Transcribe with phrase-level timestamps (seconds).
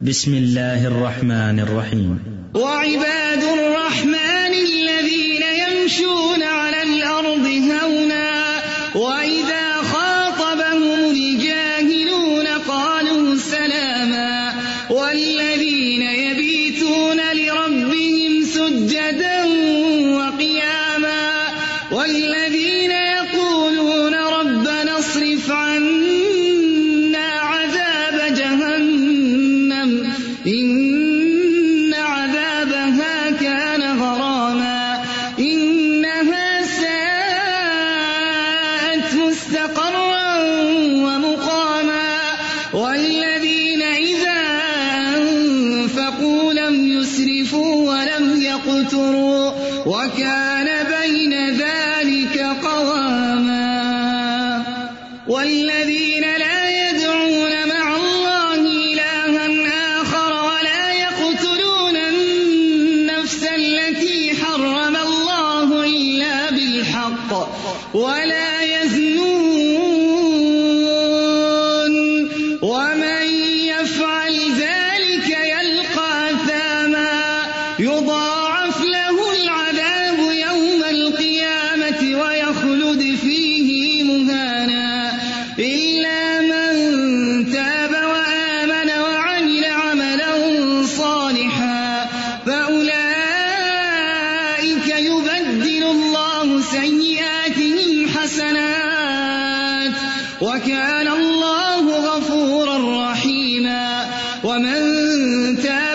[0.00, 2.18] بسم الله الرحمن الرحيم
[2.54, 6.27] وعباد الرحمن الذين يمشون
[104.48, 104.80] ومن
[105.62, 105.87] تاب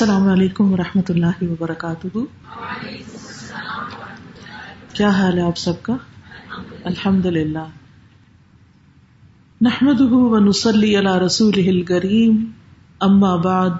[0.00, 2.18] السلام علیکم ورحمۃ اللہ وبرکاتہ۔
[4.92, 5.96] کیا حال ہے آپ سب کا؟
[6.84, 7.64] الحمد للہ
[9.60, 12.50] نحمد ونسلی علی رسول الکریم۔
[13.00, 13.70] اما بعد،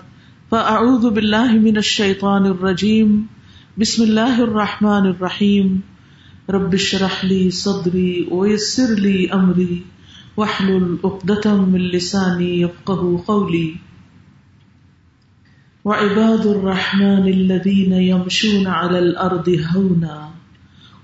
[0.49, 3.23] فاعوذ باللہ من الشیطان الرجیم۔
[3.79, 5.77] بسم اللہ الرحمن الرحیم۔
[6.49, 9.83] رب اشرح لی صدری ویسر لی امری۔
[10.37, 13.75] واحلل عقدۃ من لسانی یفقهوا قولی۔
[15.89, 20.29] وعباد الرحمن الذين يمشون على الأرض هونا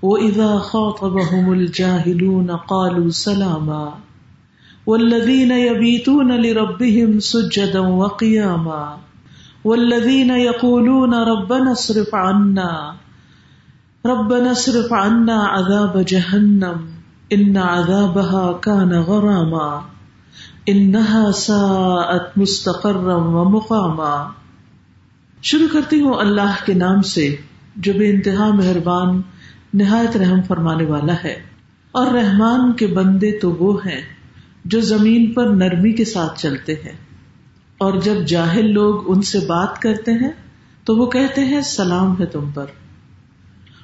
[0.01, 3.93] وإذا خاطبهم الجاهلون قالوا سلاما
[4.85, 8.97] والذين يبيتون لربهم سجدا وقياما
[9.63, 12.95] والذين يقولون ربنا اصرف عنا
[14.05, 16.87] ربنا اصرف عنا عذاب جهنم
[17.33, 19.83] إن عذابها كان غراما
[20.69, 24.44] إنها ساءت مستقرا ومقاما
[25.45, 27.35] شروع کرتی ہوں اللہ کے نام سے،
[27.75, 29.21] جو بے انتہا مہربان،
[29.73, 31.43] نہایت رحم فرمانے والا ہے۔
[31.91, 34.01] اور رحمان کے بندے تو وہ ہیں،
[34.65, 36.91] جو زمین پر نرمی کے ساتھ چلتے ہیں۔
[37.77, 40.31] اور جب جاہل لوگ ان سے بات کرتے ہیں،
[40.83, 42.65] تو وہ کہتے ہیں، سلام ہے تم پر۔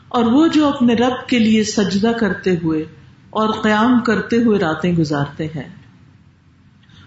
[0.08, 2.86] اور وہ جو اپنے رب کے لیے سجدہ کرتے ہوئے
[3.30, 5.76] اور قیام کرتے ہوئے راتیں گزارتے ہیں۔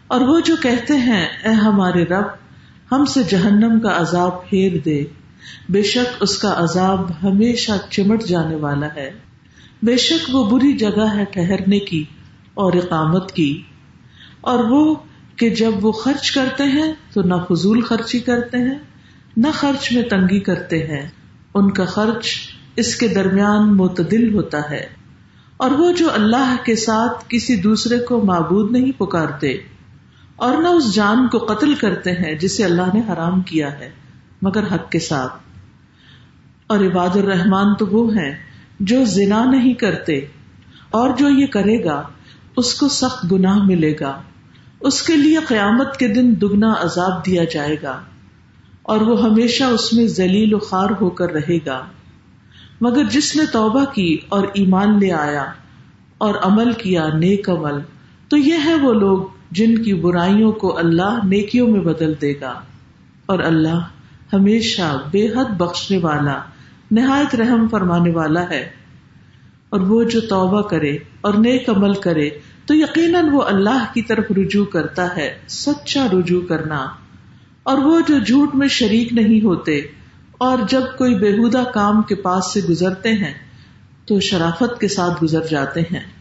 [0.06, 2.43] اور وہ جو کہتے ہیں، اے ہمارے رب
[2.92, 5.04] ہم سے جہنم کا عذاب پھیر دے۔
[5.68, 9.10] بے شک اس کا عذاب ہمیشہ چمٹ جانے والا ہے۔
[9.82, 12.04] بے شک وہ بری جگہ ہے ٹھہرنے کی
[12.54, 13.62] اور اقامت کی۔
[14.40, 14.94] اور وہ
[15.36, 18.78] کہ جب وہ خرچ کرتے ہیں تو نہ فضول خرچی کرتے ہیں،
[19.36, 21.08] نہ خرچ میں تنگی کرتے ہیں۔
[21.54, 22.28] ان کا خرچ
[22.76, 24.86] اس کے درمیان معتدل ہوتا ہے۔
[25.56, 29.56] اور وہ جو اللہ کے ساتھ کسی دوسرے کو معبود نہیں پکارتے
[30.36, 33.90] اور نہ اس جان کو قتل کرتے ہیں جسے اللہ نے حرام کیا ہے،
[34.42, 35.32] مگر حق کے ساتھ۔
[36.66, 38.32] اور عباد الرحمان تو وہ ہیں
[38.80, 40.18] جو زنا نہیں کرتے،
[40.90, 42.02] اور جو یہ کرے گا،
[42.56, 44.16] اس کو سخت گناہ ملے گا۔
[44.80, 47.98] اس کے لیے قیامت کے دن دگنا عذاب دیا جائے گا،
[48.82, 51.80] اور وہ ہمیشہ اس میں ذلیل و خوار ہو کر رہے گا۔
[52.80, 55.44] مگر جس نے توبہ کی اور ایمان لے آیا
[56.18, 57.80] اور عمل کیا نیک عمل،
[58.28, 59.22] تو یہ ہے وہ لوگ
[59.54, 62.60] جن کی برائیوں کو اللہ نیکیوں میں بدل دے گا۔
[63.26, 63.88] اور اللہ
[64.32, 66.42] ہمیشہ بے حد بخشنے والا،
[66.90, 68.70] نہایت رحم فرمانے والا ہے۔
[69.68, 72.30] اور وہ جو توبہ کرے اور نیک عمل کرے،
[72.66, 76.86] تو یقیناً وہ اللہ کی طرف رجوع کرتا ہے، سچا رجوع کرنا۔
[77.62, 79.80] اور وہ جو جھوٹ میں شریک نہیں ہوتے
[80.38, 83.34] اور جب کوئی بےحدہ کام کے پاس سے گزرتے ہیں،
[84.06, 86.13] تو شرافت کے ساتھ گزر جاتے ہیں۔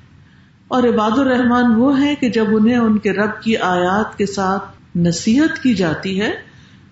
[0.68, 4.64] اور عباد الرحمان وہ ہیں کہ جب انہیں ان کے رب کی آیات کے ساتھ
[4.96, 6.32] نصیحت کی جاتی ہے،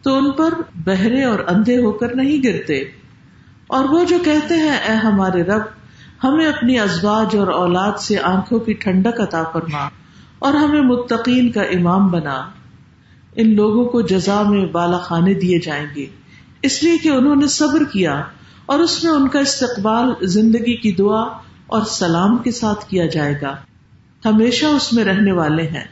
[0.02, 0.54] تو ان پر
[0.86, 2.80] بہرے اور اندھے ہو کر نہیں گرتے۔
[3.68, 5.62] اور وہ جو کہتے ہیں، اے ہمارے رب،
[6.24, 9.90] ہمیں اپنی ازواج اور اولاد سے آنکھوں کی ٹھنڈک عطا فرما
[10.40, 12.50] اور ہمیں متقین کا امام بنا۔
[13.36, 16.06] ان لوگوں کو جزا میں بالا خانے دیے جائیں گے۔
[16.62, 18.24] اس لیے کہ انہوں نے صبر کیا
[18.66, 21.24] اور اس میں ان کا استقبال زندگی کی دعا
[21.72, 23.56] اور سلام کے ساتھ کیا جائے گا۔
[24.26, 25.84] ہمیشہ اس میں رہنے والے ہیں۔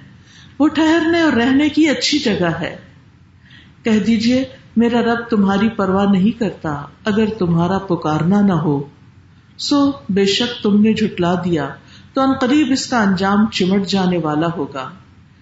[0.59, 2.75] وہ ٹھہرنے اور رہنے کی اچھی جگہ ہے۔
[3.83, 4.43] کہہ دیجیے
[4.77, 8.83] میرا رب تمہاری پرواہ نہیں کرتا اگر تمہارا پکارنا نہ ہو۔
[9.57, 11.69] سو، بے شک تم نے جھٹلا دیا۔
[12.13, 14.89] تو ان قریب اس کا انجام چمٹ جانے والا ہوگا۔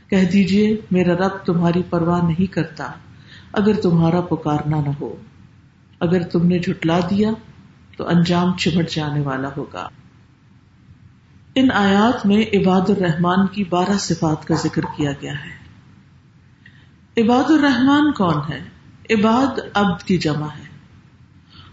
[0.10, 2.92] کہہ دیجیے میرا رب تمہاری پرواہ نہیں کرتا
[3.54, 5.16] اگر تمہارا پکارنا نہ ہو۔
[6.00, 7.30] اگر تم نے جھٹلا دیا،
[7.98, 9.90] تو انجام چمٹ جانے والا ہوگا۔
[11.60, 15.58] ان آیات میں عباد الرحمان کی بارہ صفات کا ذکر کیا گیا ہے۔
[17.22, 18.60] عباد الرحمان کون ہے؟
[19.10, 20.68] عباد عبد کی جمع ہے۔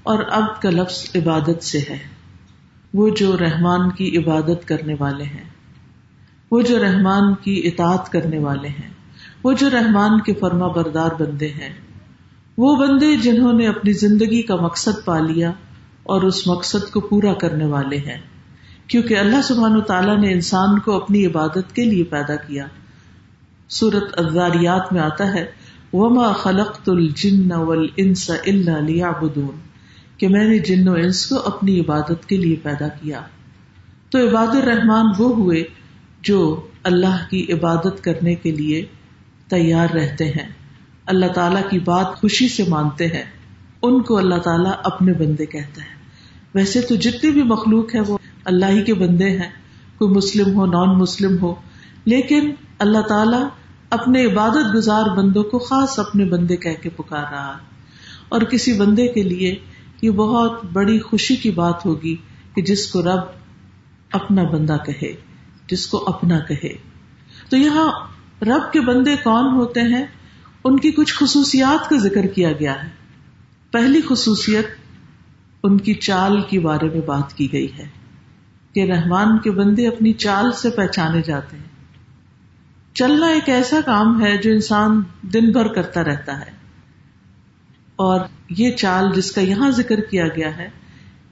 [0.02, 1.98] اور عبد کا لفظ عبادت سے ہے۔
[2.94, 5.44] وہ جو رحمان کی عبادت کرنے والے ہیں۔
[6.50, 8.90] وہ جو رحمان کی اطاعت کرنے والے ہیں۔
[9.42, 11.72] وہ جو رحمان کے فرما بردار بندے ہیں۔
[12.58, 15.50] وہ بندے جنہوں نے اپنی زندگی کا مقصد پا لیا
[16.02, 18.33] اور اس مقصد کو پورا کرنے والے ہیں۔
[18.86, 22.66] کیونکہ اللہ سبحان و تعالیٰ نے انسان کو اپنی عبادت کے لیے پیدا کیا۔
[23.68, 25.46] سورت ازاریات میں آتا ہے،
[25.92, 29.74] وما خلق الجن والانس الا ليعبدون۔
[30.16, 33.20] کہ میں نے جن و انس کو اپنی عبادت کے لیے پیدا کیا۔
[34.10, 35.64] تو عباد الرحمان وہ ہوئے
[36.22, 38.84] جو اللہ کی عبادت کرنے کے لیے
[39.48, 40.48] تیار رہتے ہیں۔
[41.06, 43.24] اللہ تعالیٰ کی بات خوشی سے مانتے ہیں۔
[43.82, 45.94] ان کو اللہ تعالیٰ اپنے بندے کہتا ہے
[46.54, 49.50] ویسے تو جتنی بھی مخلوق ہے وہ اللہ ہی کے بندے ہیں،
[49.98, 51.54] کوئی مسلم ہو، نان مسلم ہو۔
[52.04, 53.48] لیکن اللہ تعالیٰ
[53.90, 57.58] اپنے عبادت گزار بندوں کو خاص اپنے بندے کہہ کے پکار رہا۔
[58.28, 59.54] اور کسی بندے کے لیے
[60.02, 62.16] یہ بہت بڑی خوشی کی بات ہوگی
[62.54, 63.20] کہ جس کو رب
[64.12, 65.12] اپنا بندہ کہے،
[65.66, 66.74] جس کو اپنا کہے۔
[67.48, 67.92] تو یہاں
[68.44, 70.04] رب کے بندے کون ہوتے ہیں؟
[70.64, 72.88] ان کی کچھ خصوصیات کا ذکر کیا گیا ہے۔
[73.70, 74.66] پہلی خصوصیت
[75.62, 78.03] ان کی چال کے بارے میں بات کی گئی ہے۔
[78.74, 81.64] کہ رحمان کے بندے اپنی چال سے پہچانے جاتے ہیں۔
[82.94, 86.50] چلنا ایک ایسا کام ہے جو انسان دن بھر کرتا رہتا ہے۔
[87.96, 90.68] اور یہ چال جس کا یہاں ذکر کیا گیا ہے،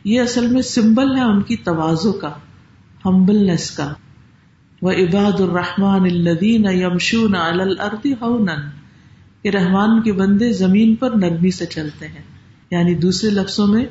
[0.04, 2.32] یہ اصل میں سمبل ہے ان کی توازو کا
[3.04, 3.94] ہمبلنس کا۔
[4.82, 8.70] وہ عباد الرحمان الدین یمشون الردی ہونن
[9.42, 12.22] کہ رحمان کے بندے زمین پر نرمی سے چلتے ہیں
[12.70, 13.86] یعنی دوسرے لفظوں میں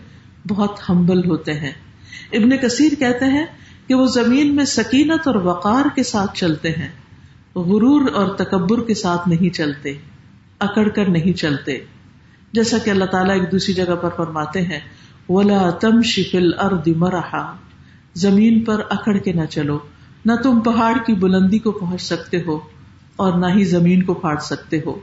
[0.48, 1.72] بہت ہمبل ہوتے ہیں۔
[2.34, 3.46] ابن کثیر کہتے ہیں
[3.88, 6.90] کہ وہ زمین میں سکینت اور وقار کے ساتھ چلتے ہیں،
[7.56, 9.94] غرور اور تکبر کے ساتھ نہیں چلتے،
[10.60, 11.78] اکڑ کر نہیں چلتے۔
[12.54, 14.80] جیسا کہ اللہ تعالیٰ ایک دوسری جگہ پر فرماتے ہیں،
[15.30, 17.56] ولا تم شفل ارد مرحا۔
[18.16, 19.80] زمین پر اکڑ کے نہ چلو،
[20.26, 22.60] نہ تم پہاڑ کی بلندی کو پہنچ سکتے ہو
[23.16, 25.00] اور نہ ہی زمین کو پھاڑ سکتے ہو۔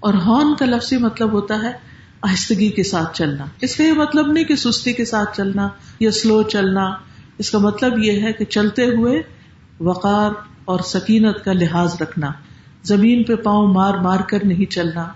[0.00, 1.91] اور ہارن کا لفظی مطلب ہوتا ہے
[2.22, 5.68] آہستگی کے ساتھ چلنا۔ اس کا یہ مطلب نہیں کہ سستی کے ساتھ چلنا
[6.00, 6.90] یا سلو چلنا۔
[7.38, 9.22] اس کا مطلب یہ ہے کہ چلتے ہوئے
[9.80, 10.30] وقار
[10.64, 12.30] اور سکینت کا لحاظ رکھنا۔
[12.82, 15.08] زمین پہ پاؤں مار مار کر نہیں چلنا۔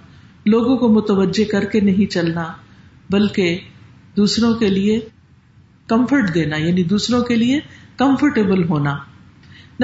[0.47, 2.53] لوگوں کو متوجہ کر کے نہیں چلنا۔
[3.11, 3.59] بلکہ
[4.17, 5.01] دوسروں کے لیے
[5.87, 7.61] کمفرٹ دینا یعنی دوسروں کے لیے
[7.97, 8.97] کمفرٹیبل ہونا۔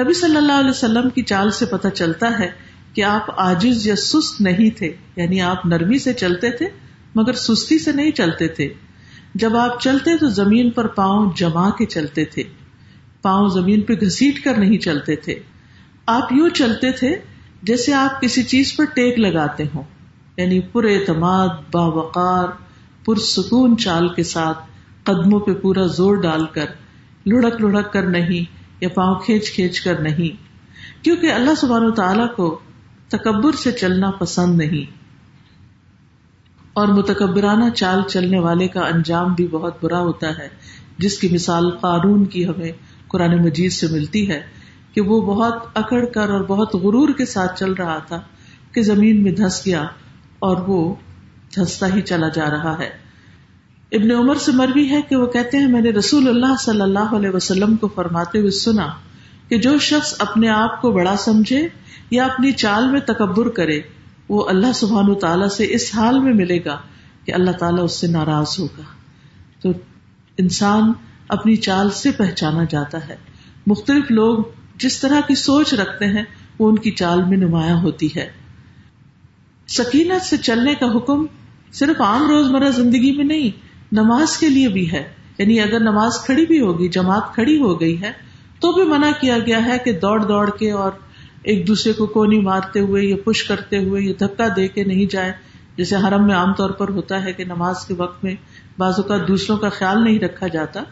[0.01, 2.51] نبی صلی اللہ علیہ وسلم کی چال سے پتہ چلتا ہے
[2.93, 6.67] کہ آپ آجز یا سست نہیں تھے یعنی آپ نرمی سے چلتے تھے۔
[7.15, 8.73] مگر سستی سے نہیں چلتے تھے۔
[9.35, 12.43] جب آپ چلتے تو زمین پر پاؤں جما کے چلتے تھے۔
[13.21, 15.39] پاؤں زمین پہ گھسیٹ کر نہیں چلتے تھے۔
[16.05, 17.15] آپ یوں چلتے تھے
[17.63, 19.83] جیسے آپ کسی چیز پر ٹیک لگاتے ہوں۔
[20.37, 22.47] یعنی پر اعتماد، باوقار،
[23.05, 24.57] پرسکون چال کے ساتھ
[25.03, 26.65] قدموں پہ پورا زور ڈال کر
[27.25, 30.43] لڑک لڑک کر نہیں یا پاؤں کھینچ کھینچ کر نہیں۔
[31.03, 32.59] کیونکہ اللہ سبحانہ تعالیٰ کو
[33.07, 35.02] تکبر سے چلنا پسند نہیں۔
[36.73, 40.47] اور متکبرانہ چال چلنے والے کا انجام بھی بہت برا ہوتا ہے،
[40.97, 42.71] جس کی مثال قانون کی ہمیں
[43.07, 44.41] قرآن مجید سے ملتی ہے
[44.93, 48.19] کہ وہ بہت اکڑ کر اور بہت غرور کے ساتھ چل رہا تھا
[48.71, 49.83] کہ زمین میں دھس گیا
[50.39, 50.95] اور وہ
[51.55, 52.89] دھستا ہی چلا جا رہا ہے۔
[53.91, 57.15] ابن عمر سے مروی ہے کہ وہ کہتے ہیں، میں نے رسول اللہ صلی اللہ
[57.15, 58.87] علیہ وسلم کو فرماتے ہوئے سنا
[59.47, 61.67] کہ جو شخص اپنے آپ کو بڑا سمجھے
[62.11, 63.81] یا اپنی چال میں تکبر کرے
[64.29, 66.77] وہ اللہ سبحان تعالیٰ سے اس حال میں ملے گا
[67.25, 68.81] کہ اللہ تعالیٰ اس سے ناراض ہوگا۔
[69.61, 69.69] تو
[70.37, 70.93] انسان
[71.27, 73.15] اپنی چال سے پہچانا جاتا ہے۔
[73.67, 74.43] مختلف لوگ
[74.75, 76.23] جس طرح کی سوچ رکھتے ہیں،
[76.59, 78.31] وہ ان کی چال میں نمایاں ہوتی ہے۔
[79.67, 81.25] سکینت سے چلنے کا حکم
[81.71, 86.45] صرف عام روزمرہ زندگی میں نہیں، نماز کے لیے بھی ہے۔ یعنی اگر نماز کھڑی
[86.45, 88.11] بھی ہوگی، جماعت کھڑی ہو گئی ہے،
[88.59, 90.91] تو بھی منع کیا گیا ہے کہ دوڑ دوڑ کے اور
[91.43, 95.11] ایک دوسرے کو کونی مارتے ہوئے یا پش کرتے ہوئے یا دھکا دے کے نہیں
[95.11, 95.31] جائے
[95.77, 98.35] جیسے حرم میں عام طور پر ہوتا ہے کہ نماز کے وقت میں
[98.77, 100.83] بعض اوقات دوسروں کا خیال نہیں رکھا جاتا۔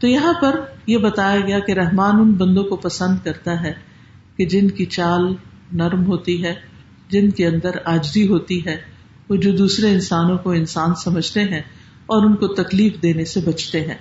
[0.00, 3.72] تو یہاں پر یہ بتایا گیا کہ رحمان ان بندوں کو پسند کرتا ہے
[4.36, 5.34] کہ جن کی چال
[5.72, 6.54] نرم ہوتی ہے،
[7.08, 8.76] جن کے اندر آجری ہوتی ہے،
[9.28, 11.62] وہ جو دوسرے انسانوں کو انسان سمجھتے ہیں
[12.06, 13.94] اور ان کو تکلیف دینے سے بچتے ہیں۔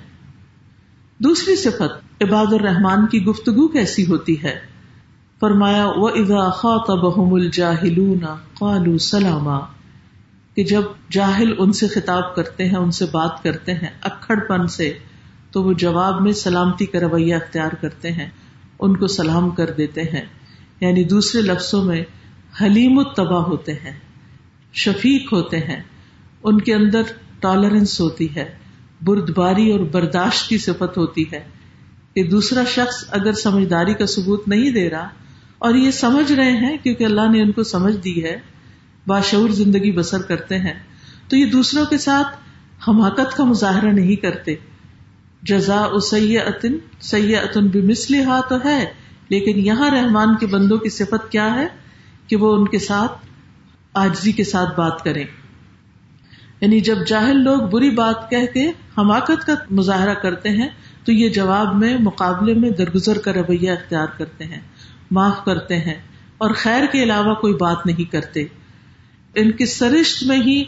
[1.19, 4.72] دوسری صفت عباد الرحمان کی گفتگو کیسی ہوتی ہے؟
[5.43, 9.59] فرمایا وہ ادا خاطبہم الجاہلون قالوا سلاما۔
[10.55, 10.81] کہ جب
[11.11, 14.97] جاہل ان سے خطاب کرتے ہیں، ان سے بات کرتے ہیں اکڑ پن سے،
[15.51, 18.29] تو وہ جواب میں سلامتی کا رویہ اختیار کرتے ہیں،
[18.79, 20.25] ان کو سلام کر دیتے ہیں۔
[20.81, 22.03] یعنی دوسرے لفظوں میں،
[22.61, 23.99] حلیم التبا ہوتے ہیں،
[24.73, 25.83] شفیق ہوتے ہیں۔
[26.43, 27.01] ان کے اندر
[27.39, 28.55] ٹالرنس ہوتی ہے،
[29.01, 31.43] بردباری اور برداشت کی صفت ہوتی ہے۔
[32.13, 35.07] کہ دوسرا شخص اگر سمجھداری کا ثبوت نہیں دے رہا
[35.63, 38.39] اور یہ سمجھ رہے ہیں کیونکہ اللہ نے ان کو سمجھ دی ہے،
[39.07, 40.73] باشعور زندگی بسر کرتے ہیں۔
[41.27, 42.37] تو یہ دوسروں کے ساتھ
[42.89, 44.55] حماقت کا مظاہرہ نہیں کرتے۔
[45.43, 45.85] جزا
[46.45, 48.85] اتن سی اتن بھی ہا تو ہے،
[49.29, 51.67] لیکن یہاں رحمان کے بندوں کی صفت کیا ہے
[52.27, 53.11] کہ وہ ان کے ساتھ
[53.93, 55.23] آجزی کے ساتھ بات کریں۔
[56.61, 60.69] یعنی جب جاہل لوگ بری بات کہہ کے حماقت کا مظاہرہ کرتے ہیں،
[61.05, 64.59] تو یہ جواب میں مقابلے میں درگزر کا رویہ اختیار کرتے ہیں۔
[65.11, 66.01] معاف کرتے ہیں
[66.37, 68.45] اور خیر کے علاوہ کوئی بات نہیں کرتے۔
[69.35, 70.63] ان کی سرشت میں ہی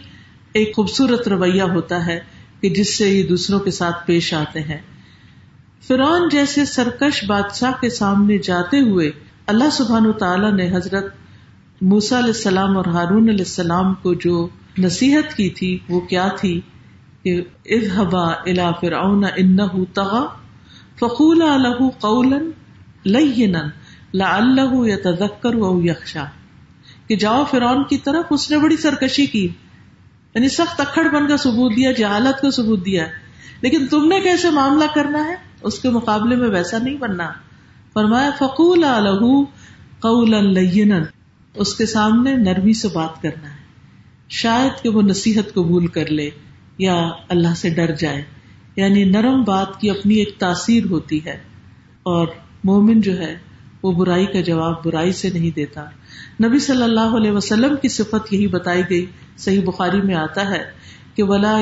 [0.54, 2.20] ایک خوبصورت رویہ ہوتا ہے
[2.62, 4.82] کہ جس سے یہ دوسروں کے ساتھ پیش آتے ہیں۔
[5.88, 9.12] فرعون جیسے سرکش بادشاہ کے سامنے جاتے ہوئے
[9.48, 11.06] اللہ سبحان تعالیٰ نے حضرت
[11.82, 16.62] موسا علیہ السلام اور ہارون علیہ السلام کو جو نصیحت کی تھی وہ کیا تھی
[17.24, 20.25] کہ اذهبا الى فرعون انه طغى
[21.00, 22.38] فقول له قولا
[23.04, 23.62] لینا۔
[24.15, 26.19] لعله يتذكر او يخشى
[27.07, 29.48] کہ جاؤ فرعون کی طرف، اس نے بڑی سرکشی کی۔
[30.36, 33.05] یعنی سخت اکڑ بن کا ثبوت دیا، جہالت کا ثبوت دیا۔
[33.62, 37.31] لیکن تم نے کیسے معاملہ کرنا ہے؟ اس کے مقابلے میں ویسا نہیں بننا۔
[37.93, 39.43] فرمایا فقول الح
[40.00, 41.00] قولا لینا۔
[41.55, 43.57] اس کے سامنے نرمی سے بات کرنا ہے۔
[44.29, 46.29] شاید کہ وہ نصیحت قبول کر لے
[46.77, 48.24] یا اللہ سے ڈر جائے۔
[48.75, 51.38] یعنی نرم بات کی اپنی ایک تاثیر ہوتی ہے۔
[52.03, 52.27] اور
[52.63, 53.38] مومن جو ہے
[53.86, 55.86] وہ برائی کا جواب برائی سے نہیں دیتا۔
[56.44, 59.06] نبی صلی اللہ علیہ وسلم کی صفت یہی بتائی گئی۔
[59.38, 60.63] صحیح بخاری میں آتا ہے
[61.15, 61.58] کہ ولا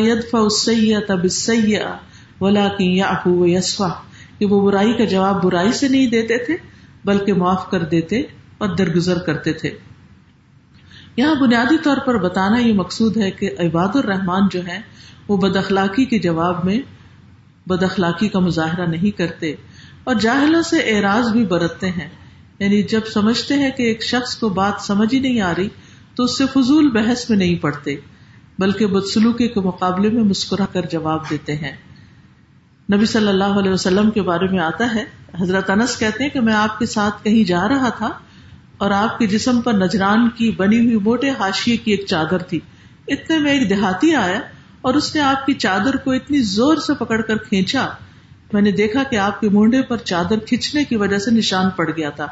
[2.42, 2.68] ولا
[3.46, 3.88] یسفا
[4.40, 6.58] کہ وہ برائی کا جواب برائی سے نہیں دیتے تھے،
[7.06, 8.22] بلکہ معاف کر دیتے
[8.58, 9.70] اور درگزر کرتے تھے۔
[11.18, 14.82] یہاں بنیادی طور پر بتانا یہ مقصود ہے کہ عباد الرحمان جو ہے
[15.28, 16.80] وہ بد اخلاقی کے جواب میں
[17.70, 19.56] بد اخلاقی کا مظاہرہ نہیں کرتے۔
[20.04, 22.10] اور جاہلوں سے اعراض بھی برتتے ہیں۔
[22.60, 25.70] یعنی جب سمجھتے ہیں کہ ایک شخص کو بات سمجھ ہی نہیں آ رہی،
[26.16, 27.96] تو اس سے فضول بحث میں نہیں پڑتے،
[28.60, 31.72] بلکہ بدسلوکی کے مقابلے میں مسکرا کر جواب دیتے ہیں۔
[32.94, 35.04] نبی صلی اللہ علیہ وسلم کے بارے میں آتا ہے،
[35.42, 38.10] حضرت انس کہتے ہیں کہ میں آپ کے ساتھ کہیں جا رہا تھا
[38.78, 42.60] اور آپ کے جسم پر نجران کی بنی ہوئی موٹے ہاشیے کی ایک چادر تھی۔
[43.08, 44.40] اتنے میں ایک دیہاتی آیا
[44.82, 47.90] اور اس نے آپ کی چادر کو اتنی زور سے پکڑ کر کھینچا
[48.54, 51.90] میں نے دیکھا کہ آپ کے مونڈے پر چادر کھینچنے کی وجہ سے نشان پڑ
[51.98, 52.28] گیا تھا۔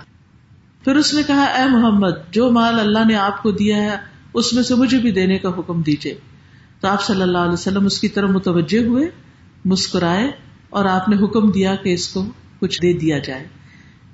[0.84, 3.98] پھر اس نے کہا، اے محمد، جو مال اللہ نے آپ کو دیا ہے،
[4.34, 6.18] اس میں سے مجھے بھی دینے کا حکم دیجیے
[6.80, 9.08] تو آپ صلی اللہ علیہ وسلم اس کی طرف متوجہ ہوئے،
[9.66, 10.32] مسکرائے
[10.70, 12.26] اور آپ نے حکم دیا کہ اس کو
[12.60, 13.48] کچھ دے دیا جائے۔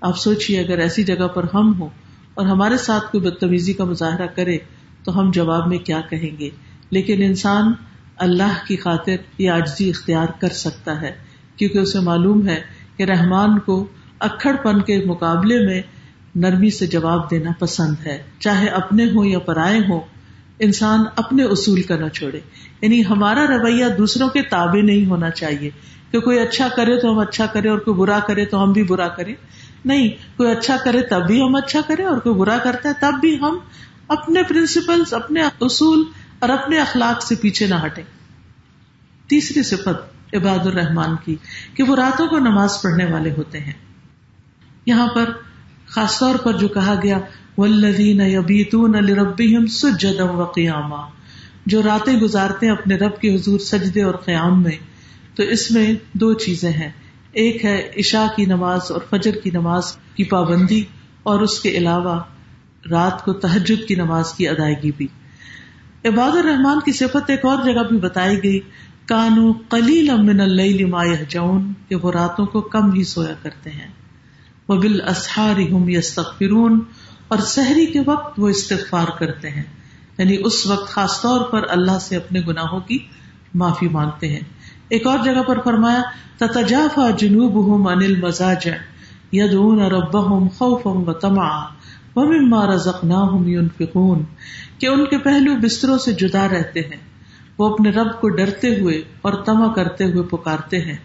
[0.02, 1.90] آپ سوچیے اگر ایسی جگہ پر ہم ہوں
[2.34, 4.58] اور ہمارے ساتھ کوئی بدتمیزی کا مظاہرہ کرے،
[5.04, 6.50] تو ہم جواب میں کیا کہیں گے؟
[6.90, 7.74] لیکن انسان
[8.18, 11.27] اللہ کی خاطر یہ آجزی اختیار کر سکتا ہے۔
[11.58, 12.62] کیونکہ اسے معلوم ہے
[12.98, 13.88] کہ رحمان کو
[14.20, 15.82] اکڑ پن کے مقابلے میں
[16.36, 20.02] نرمی سے جواب دینا پسند ہے۔ چاہے اپنے ہوں یا پرائے ہوں،
[20.60, 22.40] انسان اپنے اصول کا نہ چھوڑے۔
[22.82, 25.70] یعنی ہمارا رویہ دوسروں کے تابع نہیں ہونا چاہیے
[26.12, 28.84] کہ کوئی اچھا کرے تو ہم اچھا کرے اور کوئی برا کرے تو ہم بھی
[28.84, 29.36] برا کریں۔
[29.86, 33.14] نہیں، کوئی اچھا کرے تب بھی ہم اچھا کریں اور کوئی برا کرتا ہے تب
[33.22, 33.58] بھی ہم
[34.08, 36.04] اپنے پرنسپل اپنے اصول
[36.40, 38.02] اور اپنے اخلاق سے پیچھے نہ ہٹے
[39.28, 41.36] تیسری صفت عباد الرحمان کی،
[41.74, 43.74] کہ وہ راتوں کو نماز پڑھنے والے ہوتے ہیں۔
[44.86, 45.32] یہاں پر
[45.88, 47.20] خاص طور پر جو کہا گیا
[47.58, 51.02] ولدین یبیتون لربہم سجدا وقیاما
[51.66, 54.78] جو راتیں گزارتے ہیں اپنے رب کے حضور سجدے اور قیام میں،
[55.36, 56.92] تو اس میں دو چیزیں ہیں۔
[57.32, 60.84] ایک ہے عشاء کی نماز اور فجر کی نماز کی پابندی،
[61.24, 62.20] اور اس کے علاوہ
[62.90, 65.08] رات کو تحجد کی نماز کی ادائیگی بھی۔
[66.06, 68.60] عباد الرحمان کی صفت ایک اور جگہ بھی بتائی گئی
[69.08, 73.88] کانو کلیل من اللیل ما یہجعون، کہ وہ راتوں کو کم ہی سویا کرتے ہیں۔
[74.70, 75.02] وہ بال
[75.74, 76.80] هم یستغفرون،
[77.28, 79.64] اور سحری کے وقت وہ استغفار کرتے ہیں۔
[80.18, 82.98] یعنی اس وقت خاص طور پر اللہ سے اپنے گناہوں کی
[83.56, 84.40] معافی مانگتے ہیں۔
[84.90, 86.02] ایک اور جگہ پر فرمایا،
[86.38, 88.68] تتجافا جنوبهم عن المزاج
[89.34, 91.66] يدعون ربهم خوفا وطمعا
[92.16, 94.24] ومما رزقناهم ينفقون
[94.78, 97.17] کہ ان کے پہلو بستروں سے جدا رہتے ہیں۔
[97.60, 100.98] وہ اپنے رب کو ڈرتے ہوئے اور تما کرتے ہوئے پکارتے ہیں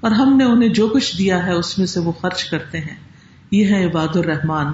[0.00, 2.96] اور ہم نے انہیں جو کچھ دیا ہے اس میں سے وہ خرچ کرتے ہیں۔
[3.50, 4.66] یہ ہے عباد الرحمان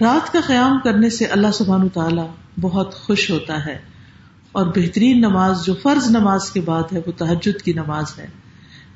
[0.00, 2.26] رات کا قیام کرنے سے اللہ سبحان تعالیٰ
[2.60, 3.78] بہت خوش ہوتا ہے
[4.52, 8.26] اور بہترین نماز جو فرض نماز کے بعد ہے وہ تحجد کی نماز ہے۔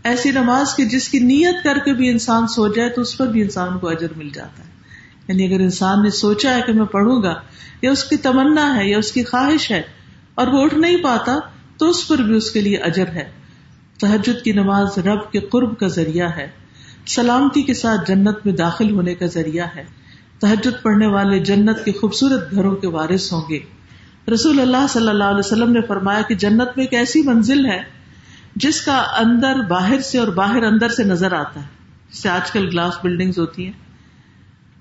[0.04, 3.26] ایسی نماز کی جس کی نیت کر کے بھی انسان سو جائے تو اس پر
[3.26, 4.68] بھی انسان کو اجر مل جاتا ہے۔
[5.28, 7.34] یعنی اگر انسان نے سوچا ہے کہ میں پڑھوں گا
[7.82, 9.82] یا اس کی تمنا ہے یا اس کی خواہش ہے
[10.36, 11.38] اور وہ اٹھ نہیں پاتا
[11.76, 13.30] تو اس پر بھی اس کے لیے اجر ہے۔
[14.00, 16.50] تحجد کی نماز رب کے قرب کا ذریعہ ہے۔
[17.06, 19.84] سلامتی کے ساتھ جنت میں داخل ہونے کا ذریعہ ہے۔
[20.40, 23.58] تحجد پڑھنے والے جنت کے خوبصورت گھروں کے وارث ہوں گے۔
[24.32, 27.82] رسول اللہ صلی اللہ علیہ وسلم نے فرمایا کہ جنت میں ایک ایسی منزل ہے
[28.56, 31.66] جس کا اندر باہر سے اور باہر اندر سے نظر آتا ہے۔
[32.12, 33.72] جسے آج کل گلاس بلڈنگ ہوتی ہیں۔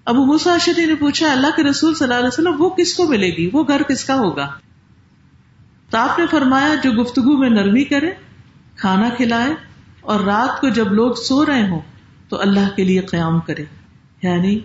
[0.06, 3.28] ابو مساشری نے پوچھا، اللہ کے رسول صلی اللہ علیہ وسلم، وہ کس کو ملے
[3.28, 4.48] گی؟ وہ گھر کس کا ہوگا؟
[5.90, 8.12] تو آپ نے فرمایا جو گفتگو میں نرمی کرے،
[8.76, 9.54] کھانا کھلائے
[10.02, 11.82] اور رات کو جب لوگ سو رہے ہوں
[12.30, 13.66] تو اللہ کے لیے قیام کرے۔
[14.22, 14.60] یعنی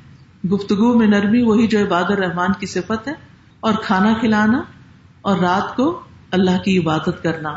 [0.53, 3.13] گفتگو میں نرمی وہی جو عباد الرحمان کی صفت ہے،
[3.61, 4.63] اور کھانا کھلانا
[5.23, 7.55] اور رات کو اللہ کی عبادت کرنا۔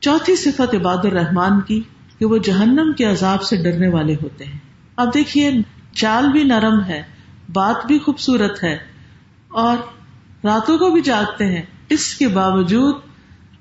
[0.00, 1.82] چوتھی صفت عباد الرحمان کی
[2.18, 4.58] کہ وہ جہنم کے عذاب سے ڈرنے والے ہوتے ہیں۔
[4.96, 5.50] اب دیکھیے،
[5.92, 7.02] چال بھی نرم ہے،
[7.52, 8.78] بات بھی خوبصورت ہے
[9.48, 9.76] اور
[10.44, 12.94] راتوں کو بھی جاگتے ہیں۔ اس کے باوجود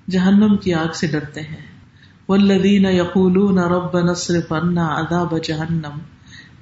[0.10, 1.66] جہنم کی آگ سے ڈرتے ہیں۔
[2.30, 6.00] والذین یقولون ربنا اصرف عنا عذاب جہنم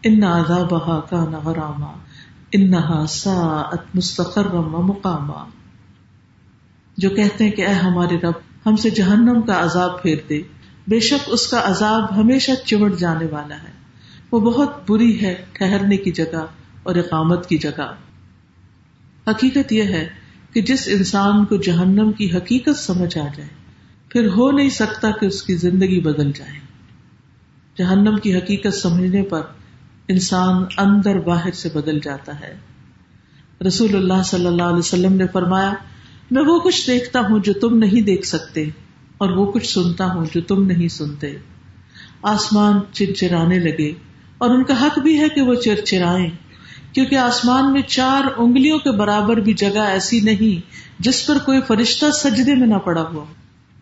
[0.03, 1.93] ان عذابها كان غراما
[2.51, 5.45] انها ساءت مستقرا ومقاما۔
[6.97, 8.33] جو کہتے ہیں کہ اے ہمارے رب،
[8.65, 10.41] ہم سے جہنم کا عذاب پھیر دے۔
[10.87, 13.71] بے شک اس کا عذاب ہمیشہ چمٹ جانے والا ہے۔
[14.31, 16.45] وہ بہت بری ہے، ٹھہرنے کی جگہ
[16.83, 17.95] اور اقامت کی جگہ۔
[19.27, 20.24] حقیقت یہ ہے
[20.55, 23.49] کہ جس انسان کو جہنم کی حقیقت سمجھ آ جائے،
[24.09, 26.59] پھر ہو نہیں سکتا کہ اس کی زندگی بدل جائے۔
[27.77, 29.41] جہنم کی حقیقت سمجھنے پر
[30.07, 32.57] انسان اندر باہر سے بدل جاتا ہے۔
[33.67, 35.73] رسول اللہ صلی اللہ علیہ وسلم نے فرمایا،
[36.31, 38.63] میں وہ کچھ دیکھتا ہوں جو تم نہیں دیکھ سکتے،
[39.17, 41.35] اور وہ کچھ سنتا ہوں جو تم نہیں سنتے۔
[42.21, 43.91] آسمان چرچرانے لگے،
[44.37, 46.29] اور ان کا حق بھی ہے کہ وہ چرچرائیں۔
[46.95, 52.05] کیونکہ آسمان میں چار انگلیوں کے برابر بھی جگہ ایسی نہیں جس پر کوئی فرشتہ
[52.11, 53.25] سجدے میں نہ پڑا ہوا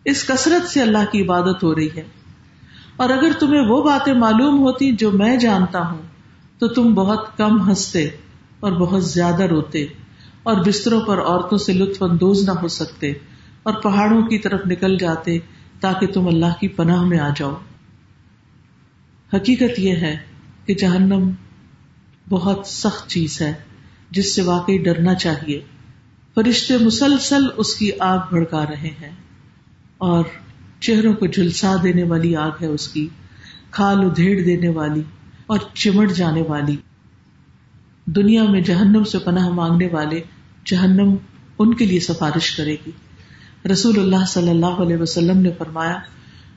[0.04, 2.02] اس کثرت سے اللہ کی عبادت ہو رہی ہے۔
[2.96, 6.02] اور اگر تمہیں وہ باتیں معلوم ہوتی جو میں جانتا ہوں،
[6.58, 8.08] تو تم بہت کم ہنستے
[8.60, 9.86] اور بہت زیادہ روتے
[10.42, 13.12] اور بستروں پر عورتوں سے لطف اندوز نہ ہو سکتے
[13.62, 15.38] اور پہاڑوں کی طرف نکل جاتے
[15.80, 17.54] تاکہ تم اللہ کی پناہ میں آ جاؤ۔
[19.34, 20.16] حقیقت یہ ہے
[20.66, 21.30] کہ جہنم
[22.28, 23.54] بہت سخت چیز ہے
[24.10, 25.60] جس سے واقعی ڈرنا چاہیے۔
[26.34, 29.10] فرشتے مسلسل اس کی آگ بھڑکا رہے ہیں
[29.98, 30.24] اور
[30.80, 33.08] چہروں کو جھلسا دینے والی آگ ہے اس کی،
[33.70, 35.02] کھال ادھیڑ دینے والی
[35.46, 36.76] اور چمٹ جانے والی۔
[38.04, 40.20] دنیا میں جہنم سے پناہ مانگنے والے
[40.64, 41.14] جہنم
[41.58, 42.90] ان کے لیے سفارش کرے گی۔
[43.72, 45.98] رسول اللہ صلی اللہ علیہ وسلم نے فرمایا،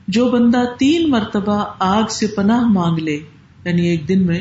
[0.08, 3.20] جو بندہ تین مرتبہ آگ سے پناہ مانگ لے
[3.64, 4.40] یعنی ایک دن میں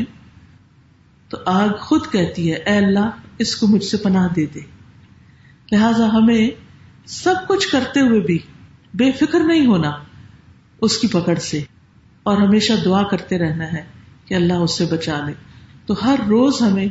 [1.31, 4.59] تو آگ خود کہتی ہے، اے اللہ، اس کو مجھ سے پناہ دے دے.
[5.71, 6.49] لہذا ہمیں
[7.07, 8.37] سب کچھ کرتے ہوئے بھی
[8.93, 9.91] بے فکر نہیں ہونا
[10.81, 11.63] اس کی پکڑ سے،
[12.23, 13.83] اور ہمیشہ دعا کرتے رہنا ہے
[14.25, 15.33] کہ اللہ اس سے بچا لے۔
[15.85, 16.87] تو ہر روز ہمیں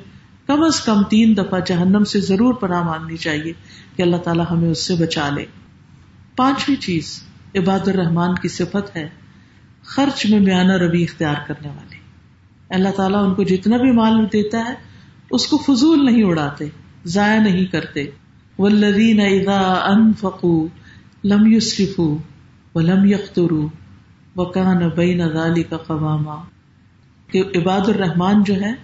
[0.47, 3.53] کم از کم تین دفعہ جہنم سے ضرور پناہ مانگنی چاہیے
[3.97, 5.45] کہ اللہ تعالیٰ ہمیں اس سے بچا لے۔
[6.37, 7.23] پانچویں چیز
[7.55, 9.09] عباد الرحمان کی صفت ہے،
[9.85, 11.96] خرچ میں میانہ روی اختیار کرنے والے
[12.71, 14.75] اللہ تعالیٰ ان کو جتنا بھی مال دیتا ہے،
[15.31, 16.65] اس کو فضول نہیں اڑاتے،
[17.07, 18.05] ضائع نہیں کرتے۔
[18.59, 20.67] ولدین اذا انفقوا
[21.25, 22.17] لم يسرفوا
[22.75, 23.69] ولم يقتروا
[24.37, 26.37] وكان بين ذلك قواما۔
[27.31, 28.75] کہ عباد الرحمان جو ہے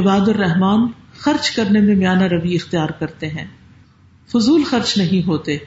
[0.00, 0.86] عباد الرحمان
[1.16, 3.46] خرچ کرنے میں میانہ روی اختیار کرتے ہیں۔
[4.32, 5.58] فضول خرچ نہیں ہوتے۔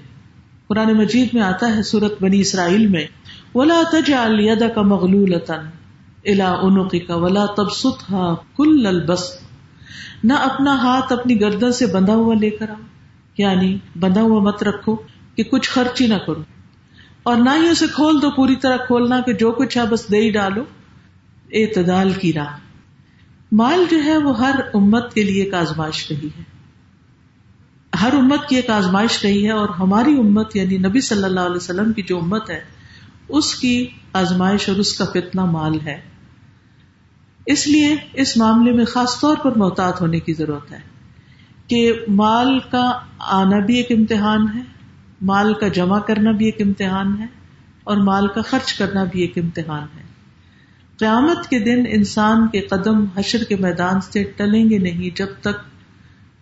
[0.68, 3.06] قرآن مجید میں آتا ہے سورت بنی اسرائیل میں،
[3.56, 5.77] ولا تجعل يدك مغلولة۔
[6.28, 9.42] الى عنقك ولا تبسطها كل البسط۔
[10.24, 12.76] نہ اپنا ہاتھ اپنی گردن سے بندھا ہوا لے کر آؤ
[13.38, 14.96] یعنی بندھا ہوا مت رکھو
[15.36, 16.44] کہ کچھ خرچ ہی نہ کرو۔
[17.24, 20.18] اور نہ ہی اسے کھول دو پوری طرح کھولنا کہ جو کچھ ہے بس دے
[20.18, 20.64] ہی ڈالو۔
[21.54, 22.58] اعتدال کی راہ۔
[23.52, 26.44] مال جو ہے وہ ہر امت کے لیے ایک آزمائش رہی ہے۔
[28.02, 31.56] ہر امت کی ایک آزمائش رہی ہے اور ہماری امت یعنی نبی صلی اللہ علیہ
[31.56, 32.60] وسلم کی جو امت ہے،
[33.30, 36.17] اس کی آزمائش اور اس کا فتنا مال ہے۔
[37.48, 40.80] اس لیے اس معاملے میں خاص طور پر محتاط ہونے کی ضرورت ہے
[41.68, 44.62] کہ مال کا آنا بھی ایک امتحان ہے،
[45.22, 47.26] مال کا جمع کرنا بھی ایک امتحان ہے،
[47.84, 50.06] اور مال کا خرچ کرنا بھی ایک امتحان ہے۔
[51.00, 55.66] قیامت کے دن انسان کے قدم حشر کے میدان سے ٹلیں گے نہیں جب تک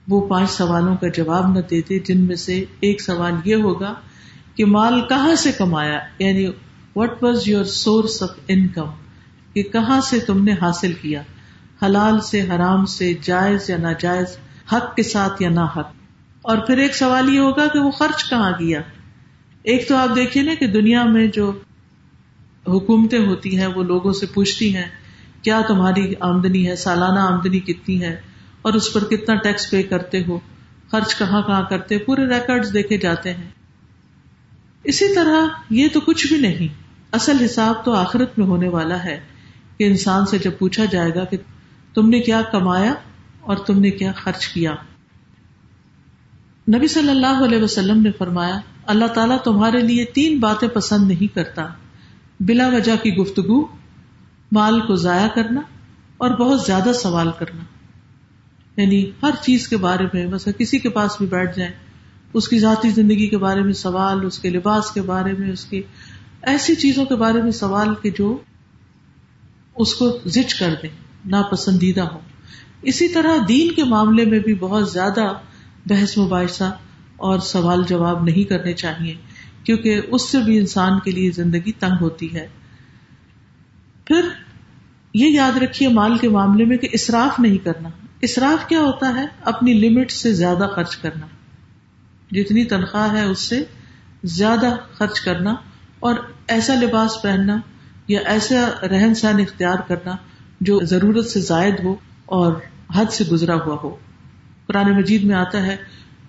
[0.08, 3.94] وہ پانچ سوالوں کا جواب نہ دیتے جن میں سے ایک سوال یہ ہوگا
[4.56, 6.46] کہ مال کہاں سے کمایا؟ یعنی
[6.96, 8.90] what was your source of income
[9.56, 11.22] کہ کہاں سے تم نے حاصل کیا؟
[11.86, 14.28] حلال سے، حرام سے، جائز یا ناجائز،
[14.74, 15.92] حق کے ساتھ یا نہ حق
[16.42, 18.82] اور پھر ایک سوال یہ ہوگا کہ وہ خرچ کہاں کیا؟
[19.64, 21.60] ایک تو آپ دیکھیے نا کہ دنیا میں جو
[22.68, 24.86] حکومتیں ہوتی ہیں، وہ لوگوں سے پوچھتی ہیں،
[25.42, 28.22] کیا تمہاری آمدنی ہے؟ سالانہ آمدنی کتنی ہے؟
[28.62, 30.40] اور اس پر کتنا ٹیکس پے کرتے ہو؟
[30.92, 33.50] خرچ کہاں کہاں کرتے؟ پورے ریکارڈ دیکھے جاتے ہیں۔
[34.84, 36.68] اسی طرح یہ تو کچھ بھی نہیں،
[37.12, 39.35] اصل حساب تو آخرت میں ہونے والا ہے۔
[39.78, 41.38] کہ انسان سے جب پوچھا جائے گا کہ
[41.94, 42.94] تم نے کیا کمایا
[43.42, 44.76] اور تم نے کیا خرچ کیا؟
[46.76, 51.36] نبی صلی اللہ علیہ وسلم نے فرمایا، اللہ تعالیٰ تمہارے لیے تین باتیں پسند نہیں
[51.36, 51.68] کرتا،
[52.40, 53.68] بلا وجہ کی گفتگو،
[54.52, 55.62] مال کو ضائع کرنا
[56.18, 57.64] اور بہت زیادہ سوال کرنا۔
[58.82, 61.72] یعنی ہر چیز کے بارے میں بس کسی کے پاس بھی بیٹھ جائیں،
[62.34, 65.66] اس کی ذاتی زندگی کے بارے میں سوال، اس کے لباس کے بارے میں، اس
[65.66, 65.82] کی
[66.42, 68.38] ایسی چیزوں کے بارے میں سوال کے جو
[69.76, 70.90] اس کو زچ کر دیں،
[71.26, 72.20] ناپسندیدہ ہو
[72.82, 75.34] اسی طرح دین کے معاملے میں بھی بہت زیادہ
[75.86, 76.78] بحث مباحثہ
[77.18, 79.14] اور سوال جواب نہیں کرنے چاہیے،
[79.64, 82.48] کیونکہ اس سے بھی انسان کے لیے زندگی تنگ ہوتی ہے۔
[84.06, 84.22] پھر
[85.14, 87.90] یہ یاد رکھیے مال کے معاملے میں کہ اصراف نہیں کرنا۔
[88.22, 91.26] اصراف کیا ہوتا ہے؟ اپنی لمٹ سے زیادہ خرچ کرنا۔
[92.32, 93.64] جتنی تنخواہ ہے اس سے
[94.24, 95.56] زیادہ خرچ کرنا
[96.00, 96.16] اور
[96.48, 97.58] ایسا لباس پہننا
[98.08, 100.16] یا ایسا رہن سہن اختیار کرنا
[100.62, 102.54] جو ضرورت سے زائد ہو اور
[102.96, 103.96] حد سے گزرا ہوا ہو۔
[104.68, 105.78] قرآن مجید میں آتا ہے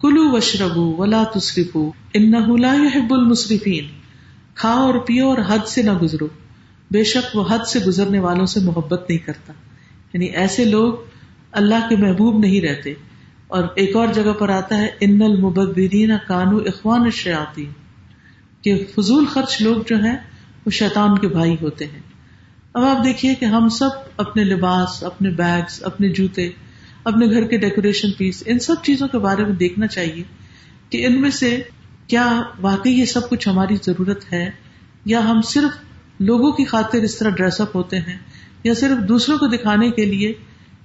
[0.01, 2.35] کلو وشربو ولا تصرفو ان
[2.65, 3.87] يحب المصرفین
[4.55, 6.29] کھاؤ اور پیو اور حد سے نہ گزرو۔
[6.91, 9.53] بے شک وہ حد سے گزرنے والوں سے محبت نہیں کرتا۔
[10.13, 10.95] یعنی ایسے لوگ
[11.53, 12.95] اللہ کے محبوب نہیں رہتے۔
[13.47, 17.73] اور ایک اور جگہ پر آتا ہے، ان المبدرین کانو اخوان الشیاطین۔
[18.63, 20.17] کہ فضول خرچ لوگ جو ہیں
[20.67, 22.01] وہ شیطان کے بھائی ہوتے ہیں۔
[22.73, 26.51] اب آپ دیکھیے کہ ہم سب اپنے لباس، اپنے بیگس اپنے جوتے،
[27.05, 30.23] اپنے گھر کے ڈیکوریشن پیس ان سب چیزوں کے بارے میں دیکھنا چاہیے
[30.91, 31.63] کہ ان میں سے
[32.07, 34.51] کیا واقعی یہ سب کچھ ہماری ضرورت ہے
[35.05, 35.85] یا ہم صرف
[36.21, 38.19] لوگوں کی خاطر اس طرح ڈریس اپ ہوتے ہیں
[38.65, 40.33] یا صرف دوسروں کو دکھانے کے لیے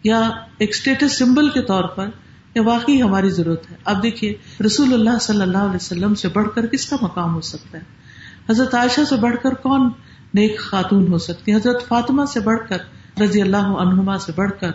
[0.04, 2.08] یا ایک اسٹیٹس سمبل کے طور پر
[2.56, 4.34] یا واقعی ہماری ضرورت ہے۔ اب دیکھیے
[4.66, 8.01] رسول اللہ صلی اللہ علیہ وسلم سے بڑھ کر کس کا مقام ہو سکتا ہے؟
[8.50, 9.90] حضرت عائشہ سے بڑھ کر کون
[10.34, 12.78] نیک خاتون ہو سکتی حضرت فاطمہ سے بڑھ کر،
[13.22, 14.72] رضی اللہ عنہما سے بڑھ کر،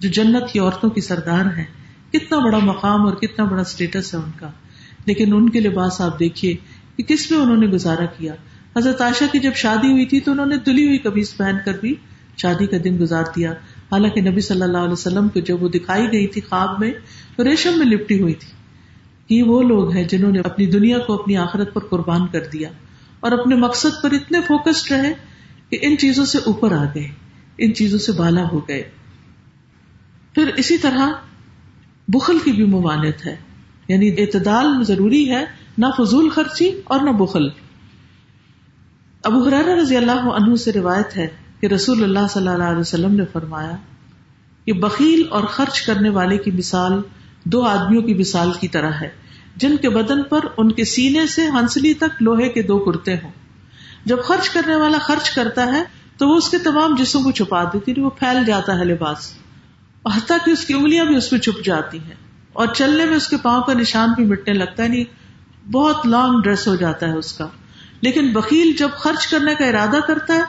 [0.00, 1.64] جو جنت کی عورتوں کی سردار ہیں۔
[2.12, 4.50] کتنا بڑا مقام اور کتنا بڑا اسٹیٹس ہے ان کا۔
[5.06, 6.56] لیکن ان کے لباس آپ دیکھیے
[6.96, 8.34] کہ کس میں انہوں نے گزارا کیا۔
[8.76, 11.72] حضرت عائشہ کی جب شادی ہوئی تھی تو انہوں نے دلی ہوئی کبیز پہن کر
[11.80, 11.94] بھی
[12.36, 13.52] شادی کا دن گزار دیا۔
[13.92, 16.92] حالانکہ نبی صلی اللہ علیہ وسلم کو جب وہ دکھائی گئی تھی خواب میں،
[17.36, 18.52] تو ریشم میں لپٹی ہوئی تھی
[19.36, 22.68] یہ وہ لوگ ہیں جنہوں نے اپنی دنیا کو اپنی آخرت پر قربان کر دیا۔
[23.26, 25.12] اور اپنے مقصد پر اتنے فوکسڈ رہے
[25.70, 27.08] کہ ان چیزوں سے اوپر آ گئے،
[27.58, 28.82] ان چیزوں سے بالا ہو گئے۔
[30.34, 31.08] پھر اسی طرح
[32.08, 33.36] بخل کی بھی ممانت ہے
[33.88, 35.44] یعنی اعتدال ضروری ہے،
[35.78, 37.48] نہ فضول خرچی اور نہ بخل۔
[39.24, 41.26] ابو حرار رضی اللہ عنہ سے روایت ہے
[41.60, 43.76] کہ رسول اللہ صلی اللہ علیہ وسلم نے فرمایا
[44.64, 46.92] کہ بکیل اور خرچ کرنے والے کی مثال
[47.44, 49.08] دو آدمیوں کی مثال کی طرح ہے۔
[49.56, 53.30] جن کے بدن پر ان کے سینے سے ہنسلی تک لوہے کے دو کرتے ہوں۔
[54.04, 55.82] جب خرچ کرنے والا خرچ کرتا ہے،
[56.18, 59.32] تو وہ اس کے تمام جسم کو چھپا دیتی وہ پھیل جاتا ہے لباس۔
[60.16, 62.14] حتیٰ کہ اس کی انگلیاں بھی اس میں چھپ جاتی ہیں۔
[62.52, 65.04] اور چلنے میں اس کے پاؤں کا نشان بھی مٹنے لگتا ہے نہیں
[65.72, 67.46] بہت لانگ ڈریس ہو جاتا ہے اس کا۔
[68.00, 70.42] لیکن بکیل جب خرچ کرنے کا ارادہ کرتا ہے،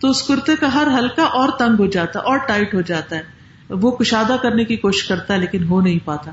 [0.00, 3.16] تو اس کرتے کا ہر ہلکا اور تنگ ہو جاتا ہے اور ٹائٹ ہو جاتا
[3.16, 3.22] ہے۔
[3.70, 6.30] وہ کشادہ کرنے کی کوشش کرتا ہے، لیکن ہو نہیں پاتا۔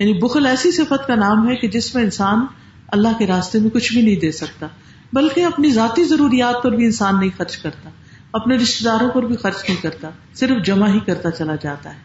[0.00, 2.46] یعنی بخل ایسی صفت کا نام ہے کہ جس میں انسان
[2.88, 4.66] اللہ کے راستے میں کچھ بھی نہیں دے سکتا،
[5.12, 7.90] بلکہ اپنی ذاتی ضروریات پر بھی انسان نہیں خرچ کرتا،
[8.32, 11.98] اپنے رشتے داروں پر بھی خرچ نہیں کرتا، صرف جمع ہی کرتا چلا جاتا ہے۔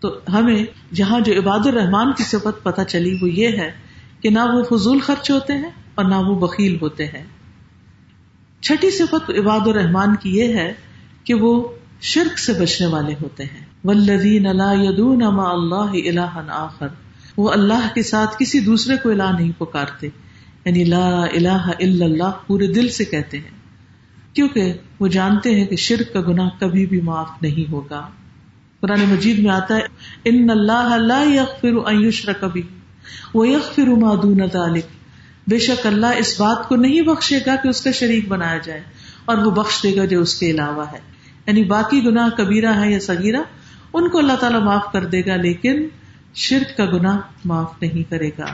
[0.00, 3.70] تو ہمیں جہاں جو عباد الرحمان کی صفت پتہ چلی وہ یہ ہے
[4.20, 7.24] کہ نہ وہ فضول خرچ ہوتے ہیں اور نہ وہ بکیل ہوتے ہیں۔
[8.60, 10.72] چھٹی صفت عباد الرحمان کی یہ ہے
[11.24, 11.68] کہ وہ
[12.00, 16.86] شرک سے بچنے والے ہوتے ہیں۔ ولدین اللہ اللہ آخر۔
[17.36, 20.08] وہ اللہ کے ساتھ کسی دوسرے کو الہ نہیں پکارتے۔
[20.64, 23.50] یعنی لا الہ الا اللہ پورے دل سے کہتے ہیں۔
[24.32, 28.08] کیونکہ وہ جانتے ہیں کہ شرک کا گناہ کبھی بھی معاف نہیں ہوگا۔
[28.80, 29.80] قرآن مجید میں آتا ہے،
[30.24, 32.60] ان اللہ لا یغفر ان یشرک به
[33.34, 34.86] ویغفر ما دون ذلك
[35.46, 38.80] بے شک اللہ اس بات کو نہیں بخشے گا کہ اس کا شریک بنایا جائے
[39.24, 40.98] اور وہ بخش دے گا جو اس کے علاوہ ہے۔
[41.46, 43.42] یعنی باقی گناہ کبیرہ ہے یا سگیرہ
[43.94, 45.88] ان کو اللہ تعالیٰ معاف کر دے گا، لیکن
[46.34, 48.46] شرک کا گناہ معاف نہیں کرے گا۔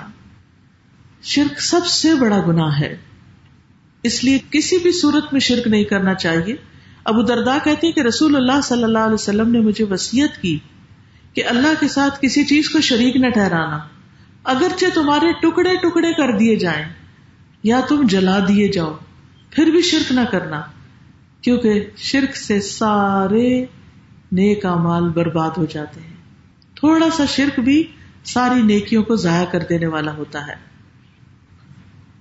[1.23, 2.97] شرک سب سے بڑا گناہ ہے۔
[4.03, 6.57] اس لیے کسی بھی صورت میں شرک نہیں کرنا چاہیے۔
[7.05, 10.59] ابو دردا کہتے ہیں کہ رسول اللہ صلی اللہ علیہ وسلم نے مجھے وسیعت کی
[11.35, 13.79] کہ اللہ کے ساتھ کسی چیز کو شریک نہ ٹھہرانا۔
[14.45, 16.85] اگرچہ تمہارے ٹکڑے ٹکڑے کر دیے جائیں،
[17.63, 18.95] یا تم جلا دیے جاؤ،
[19.51, 20.63] پھر بھی شرک نہ کرنا۔
[21.41, 23.65] کیونکہ شرک سے سارے
[24.33, 26.17] نیک مال برباد ہو جاتے ہیں۔
[26.75, 27.87] تھوڑا سا شرک بھی
[28.25, 30.55] ساری نیکیوں کو ضائع کر دینے والا ہوتا ہے۔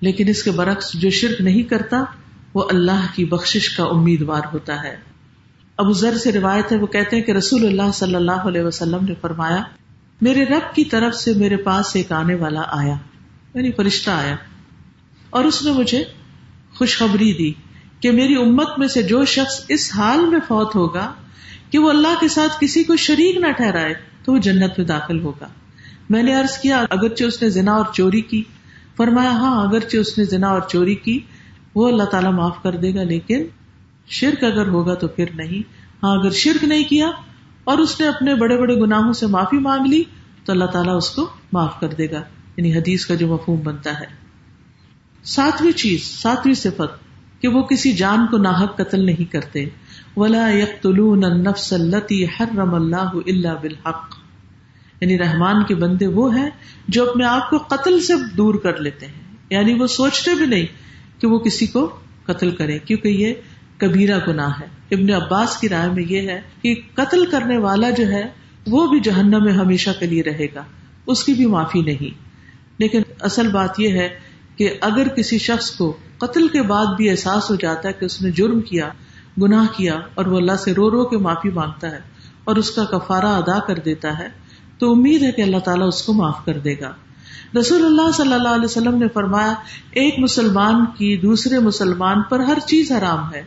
[0.02, 2.04] لیکن اس کے برعکس جو شرک نہیں کرتا،
[2.54, 4.98] وہ اللہ کی بخش کا امیدوار ہوتا ہے۔
[5.78, 9.06] ابو ذر سے روایت ہے، وہ کہتے ہیں کہ رسول اللہ صلی اللہ علیہ وسلم
[9.06, 9.64] نے فرمایا،
[10.22, 12.96] میرے رب کی طرف سے میرے پاس ایک آنے والا آیا
[13.54, 14.36] یعنی فرشتہ آیا۔
[15.30, 16.04] اور اس نے مجھے
[16.76, 17.54] خوشخبری دی
[18.00, 21.14] کہ میری امت میں سے جو شخص اس حال میں فوت ہوگا
[21.70, 25.20] کہ وہ اللہ کے ساتھ کسی کو شریک نہ ٹھہرائے تو وہ جنت میں داخل
[25.20, 25.48] ہوگا۔
[26.10, 28.44] میں نے عرض کیا، اگرچہ اس نے زنا اور چوری کی۔
[28.98, 31.20] فرمایا ہاں اگرچہ اس نے زنا اور چوری کی،
[31.76, 33.48] وہ اللہ تعالیٰ معاف کر دے گا، لیکن
[34.08, 35.64] شرک اگر ہوگا تو پھر نہیں۔
[36.04, 37.08] ہاں اگر شرک نہیں کیا
[37.64, 40.04] اور اس نے اپنے بڑے بڑے گناہوں سے معافی مانگ لی،
[40.46, 42.22] تو اللہ تعالیٰ اس کو معاف کر دے گا۔
[42.58, 44.06] یعنی حدیث کا جو مفہوم بنتا ہے۔
[45.24, 47.07] ساتویں چیز، ساتویں صفت۔
[47.42, 49.66] کہ وہ کسی جان کو ناحک قتل نہیں کرتے۔
[50.18, 54.16] ولا النفس التي حرم اللہ اللہ بالحق۔
[55.02, 56.50] یعنی رحمان کے بندے وہ ہیں
[56.88, 60.66] جو اپنے آپ کو قتل سے دور کر لیتے ہیں۔ یعنی وہ سوچتے بھی نہیں
[61.22, 61.96] کہ وہ کسی کو
[62.26, 63.34] قتل کرے، کیونکہ یہ
[63.78, 68.08] کبیرہ گناہ ہے۔ ابن عباس کی رائے میں یہ ہے کہ قتل کرنے والا جو
[68.08, 68.26] ہے،
[68.68, 70.64] وہ بھی جہنم میں ہمیشہ کے لیے رہے گا،
[71.06, 72.18] اس کی بھی معافی نہیں۔
[72.80, 74.10] لیکن اصل بات یہ ہے
[74.58, 78.22] کہ اگر کسی شخص کو قتل کے بعد بھی احساس ہو جاتا ہے کہ اس
[78.22, 78.90] نے جرم کیا،
[79.42, 82.00] گناہ کیا اور وہ اللہ سے رو رو کے معافی مانگتا ہے
[82.44, 84.28] اور اس کا کفارہ ادا کر دیتا ہے،
[84.78, 86.94] تو امید ہے کہ اللہ تعالیٰ اس کو معاف کر دے گا۔
[87.60, 89.54] رسول اللہ صلی اللہ علیہ وسلم نے فرمایا،
[89.92, 93.44] ایک مسلمان کی دوسرے مسلمان پر ہر چیز حرام ہے،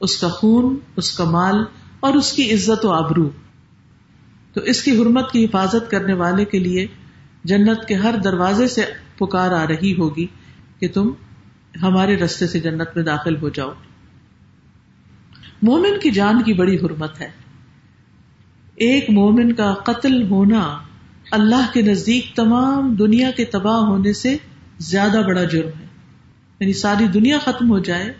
[0.00, 1.64] اس کا خون، اس کا مال
[2.00, 3.30] اور اس کی عزت و آبرو۔
[4.54, 6.86] تو اس کی حرمت کی حفاظت کرنے والے کے لیے
[7.44, 8.82] جنت کے ہر دروازے سے
[9.18, 10.26] پکار آ رہی ہوگی۔
[10.80, 11.10] کہ تم
[11.82, 13.70] ہمارے رستے سے جنت میں داخل ہو جاؤ۔
[15.62, 17.30] مومن کی جان کی بڑی حرمت ہے۔
[18.74, 20.78] ایک مومن کا قتل ہونا
[21.30, 24.36] اللہ کے نزدیک تمام دنیا کے تباہ ہونے سے
[24.78, 25.86] زیادہ بڑا جرم ہے۔
[26.60, 28.12] یعنی ساری دنیا ختم ہو جائے،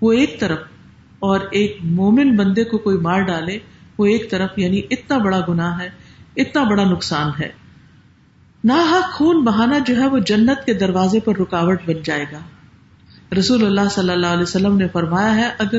[0.00, 0.58] وہ ایک طرف
[1.18, 3.58] اور ایک مومن بندے کو کوئی مار ڈالے،
[3.98, 5.90] وہ ایک طرف یعنی اتنا بڑا گناہ ہے،
[6.36, 7.63] اتنا بڑا نقصان ہے۔
[8.64, 12.38] نا خون بہانا جو ہے وہ جنت کے دروازے پر رکاوٹ بن جائے گا۔
[13.38, 15.78] رسول اللہ صلی اللہ علیہ وسلم نے فرمایا ہے، اگر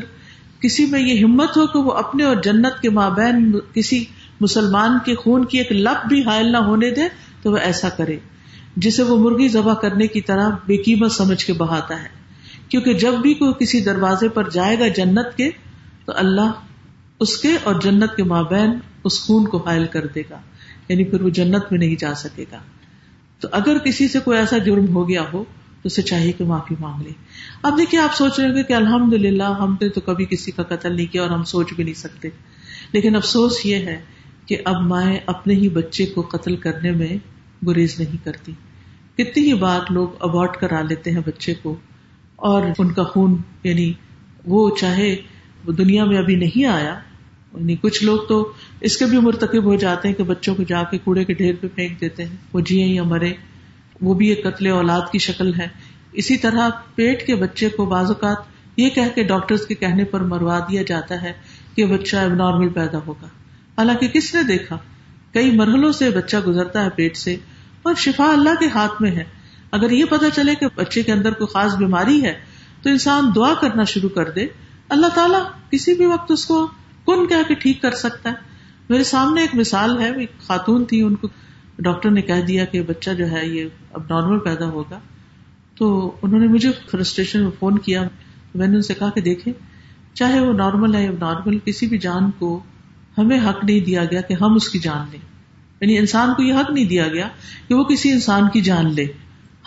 [0.60, 4.06] کسی میں یہ ہمت ہو کہ وہ اپنے اور جنت کے مابین کسی
[4.42, 7.02] مسلمان کے خون کی ایک لپ بھی حائل نہ ہونے دے،
[7.42, 8.18] تو وہ ایسا کرے۔
[8.76, 12.10] جسے وہ مرغی ذبح کرنے کی طرح بے قیمت سمجھ کے بہاتا ہے۔
[12.70, 15.52] کیونکہ جب بھی کوئی کسی دروازے پر جائے گا جنت کے،
[16.06, 16.52] تو اللہ
[17.20, 20.40] اس کے اور جنت کے مابین اس خون کو حائل کر دے گا۔
[20.90, 22.58] یعنی پھر وہ جنت میں نہیں جا سکے گا۔
[23.40, 25.44] تو اگر کسی سے کوئی ایسا جرم ہو گیا ہو،
[25.82, 27.10] تو اسے چاہیے کہ معافی مانگ لے۔
[27.62, 30.96] اب دیکھیے، آپ سوچ رہے کہ الحمد للہ ہم نے تو کبھی کسی کا قتل
[30.96, 32.30] نہیں کیا اور ہم سوچ بھی نہیں سکتے۔
[32.92, 34.02] لیکن افسوس یہ ہے
[34.46, 37.18] کہ اب مائیں اپنے ہی بچے کو قتل کرنے میں
[37.68, 38.52] گریز نہیں کرتی۔
[39.18, 41.76] کتنی ہی بار لوگ ابارٹ کرا لیتے ہیں بچے کو
[42.36, 43.94] اور ان کا خون یعنی
[44.46, 45.16] وہ چاہے،
[45.66, 47.00] وہ دنیا میں ابھی نہیں آیا
[47.58, 50.84] یعنی کچھ لوگ تو اس کے بھی مرتکب ہو جاتے ہیں کہ بچوں کو جا
[50.84, 53.34] کے کوڑے کے ڈھیر پہ پھینک دیتے ہیں، وہ جیے یا مرے
[54.02, 55.68] وہ بھی ایک قتل اولاد کی شکل ہے۔
[56.14, 58.38] اسی طرح پیٹ کے بچے کو بعض اوقات
[58.78, 61.32] یہ کہہ کے ڈاکٹر کے کہنے پر مروا دیا جاتا ہے
[61.76, 63.28] کہ بچہ اب نارمل پیدا ہوگا۔
[63.78, 64.78] حالانکہ کس نے دیکھا؟
[65.34, 67.36] کئی مرحلوں سے بچہ گزرتا ہے پیٹ سے
[67.82, 69.24] اور شفا اللہ کے ہاتھ میں ہے۔
[69.72, 72.34] اگر یہ پتا چلے کہ بچے کے اندر کوئی خاص بیماری ہے
[72.82, 74.48] تو انسان دعا کرنا شروع کر دے۔
[74.90, 76.68] اللہ تعالیٰ کسی بھی وقت اس کو
[77.08, 78.36] کن کہہ کے ٹھیک کر سکتا ہے؟
[78.90, 81.28] میرے سامنے ایک مثال ہے، ایک خاتون تھی، ان کو
[81.80, 85.00] ڈاکٹر نے کہہ دیا کہ بچہ جو ہے، یہ اب نارمل پیدا ہوگا۔
[85.78, 88.08] تو انہوں نے مجھے فرسٹریشن میں فون کیا۔
[88.56, 89.54] میں نے ان سے کہا کہ دیکھیں،
[90.14, 92.64] چاہے وہ نارمل ہے یا نارمل کسی بھی جان کو
[93.18, 95.20] ہمیں حق نہیں دیا گیا کہ ہم اس کی جان لیں۔
[95.82, 97.28] یعنی انسان کو یہ حق نہیں دیا گیا
[97.68, 99.06] کہ وہ کسی انسان کی جان لے۔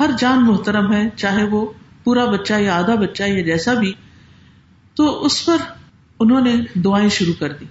[0.00, 1.72] ہر جان محترم ہے، چاہے وہ
[2.04, 3.92] پورا بچہ یا آدھا بچہ یا جیسا بھی۔
[4.94, 5.56] تو اس پر
[6.20, 7.64] انہوں نے دعائیں شروع کر دی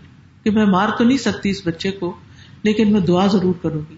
[0.44, 2.16] کہ میں مار تو نہیں سکتی اس بچے کو،
[2.64, 3.96] لیکن میں دعا ضرور کروں گی۔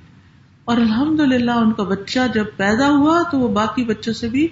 [0.65, 4.47] اور الحمد للہ ان کا بچہ جب پیدا ہوا تو وہ باقی بچوں سے بھی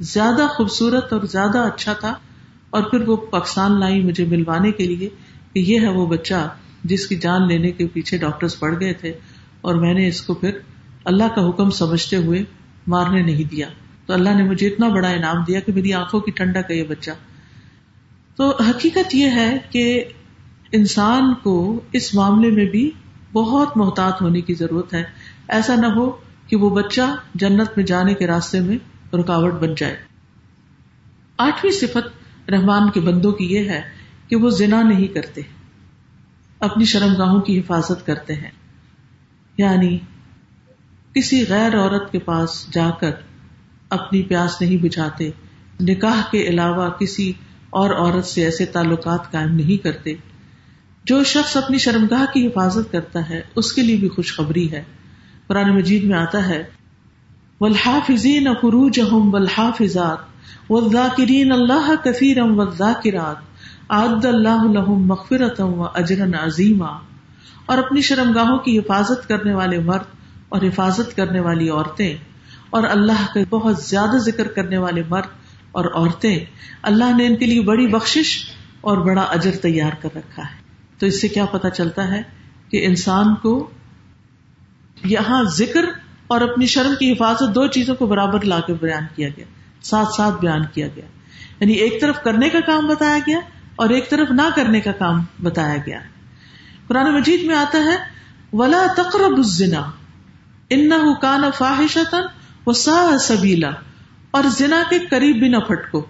[0.00, 2.14] زیادہ خوبصورت اور زیادہ اچھا تھا۔
[2.70, 5.08] اور پھر وہ پاکستان لائی مجھے ملوانے کے لیے
[5.52, 9.12] کہ یہ ہے وہ بچہ جس کی جان لینے کے پیچھے ڈاکٹر پڑ گئے تھے۔
[9.60, 10.50] اور میں نے اس کو پھر
[11.04, 12.42] اللہ کا حکم سمجھتے ہوئے
[12.86, 13.66] مارنے نہیں دیا۔
[14.06, 16.84] تو اللہ نے مجھے اتنا بڑا انعام دیا کہ میری آنکھوں کی ٹھنڈا کا یہ
[16.88, 17.10] بچہ۔
[18.36, 20.04] تو حقیقت یہ ہے کہ
[20.72, 22.90] انسان کو اس معاملے میں بھی
[23.32, 25.02] بہت محتاط ہونے کی ضرورت ہے۔
[25.48, 26.10] ایسا نہ ہو
[26.46, 28.78] کہ وہ بچہ جنت میں جانے کے راستے میں
[29.16, 29.96] رکاوٹ بن جائے۔
[31.36, 33.82] آٹھویں صفت رحمان کے بندوں کی یہ ہے
[34.28, 35.40] کہ وہ زنا نہیں کرتے۔
[36.58, 38.50] اپنی شرم گاہوں کی حفاظت کرتے ہیں۔
[39.58, 39.98] یعنی
[41.14, 43.10] کسی غیر عورت کے پاس جا کر
[43.88, 45.30] اپنی پیاس نہیں بجھاتے۔
[45.80, 47.32] نکاح کے علاوہ کسی
[47.72, 50.14] اور عورت سے ایسے تعلقات قائم نہیں کرتے۔
[51.04, 54.82] جو شخص اپنی شرمگاہ کی حفاظت کرتا ہے، اس کے لیے بھی خوشخبری ہے۔
[55.46, 56.62] قرآن مجید میں آتا ہے
[57.60, 60.18] والحافظین فروجہم والحافظات
[60.70, 63.36] والذاکرین اللہ کثیرا والذاکرات
[63.88, 66.88] عد اللہ لہم مغفرتا و اجرا عظیما
[67.66, 70.14] اور اپنی شرمگاہوں کی حفاظت کرنے والے مرد
[70.48, 72.16] اور حفاظت کرنے والی عورتیں
[72.70, 75.41] اور اللہ کا بہت زیادہ ذکر کرنے والے مرد
[75.72, 76.44] اور عورتیں،
[76.82, 78.44] اللہ نے ان کے لیے بڑی بخشش
[78.80, 80.62] اور بڑا اجر تیار کر رکھا ہے۔
[80.98, 82.22] تو اس سے کیا پتا چلتا ہے
[82.70, 83.70] کہ انسان کو
[85.04, 85.84] یہاں ذکر
[86.26, 89.44] اور اپنی شرم کی حفاظت دو چیزوں کو برابر لا کے بیان کیا گیا،
[89.82, 91.04] ساتھ ساتھ بیان کیا گیا۔
[91.60, 93.38] یعنی ایک طرف کرنے کا کام بتایا گیا
[93.76, 95.98] اور ایک طرف نہ کرنے کا کام بتایا گیا۔
[96.86, 99.90] قرآن مجید میں آتا ہے، ولا تقرب الزنا
[100.70, 100.90] ان
[101.22, 102.18] کان فاحشتا
[102.66, 103.70] وساء سبیلا
[104.32, 106.04] اور زنا کے قریب بھی نہ پھٹکو۔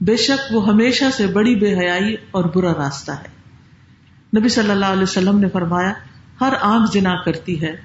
[0.00, 3.34] بے شک وہ ہمیشہ سے بڑی بے حیائی اور برا راستہ ہے۔
[4.38, 5.92] نبی صلی اللہ علیہ وسلم نے فرمایا،
[6.40, 7.76] ہر آنکھ جنا کرتی ہے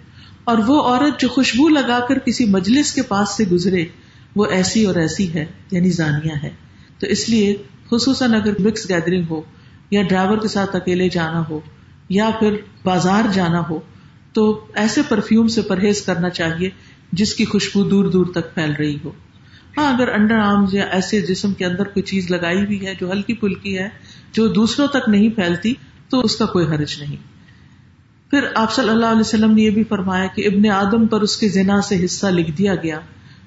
[0.43, 3.85] اور وہ عورت جو خوشبو لگا کر کسی مجلس کے پاس سے گزرے،
[4.35, 6.49] وہ ایسی اور ایسی ہے یعنی زانیہ ہے۔
[6.99, 7.55] تو اس لیے
[7.91, 9.41] خصوصاً اگر مکس گیدرنگ ہو
[9.91, 11.59] یا ڈرائیور کے ساتھ اکیلے جانا ہو
[12.09, 13.79] یا پھر بازار جانا ہو،
[14.33, 16.69] تو ایسے پرفیوم سے پرہیز کرنا چاہیے
[17.11, 19.11] جس کی خوشبو دور دور تک پھیل رہی ہو۔
[19.77, 23.11] ہاں اگر انڈر آرمز یا ایسے جسم کے اندر کوئی چیز لگائی ہوئی ہے جو
[23.11, 23.89] ہلکی پھلکی ہے،
[24.31, 25.73] جو دوسروں تک نہیں پھیلتی،
[26.09, 27.15] تو اس کا کوئی حرج نہیں۔
[28.29, 31.37] پھر آپ صلی اللہ علیہ وسلم نے یہ بھی فرمایا کہ ابن آدم پر اس
[31.37, 32.99] کے زنا سے حصہ لکھ دیا گیا،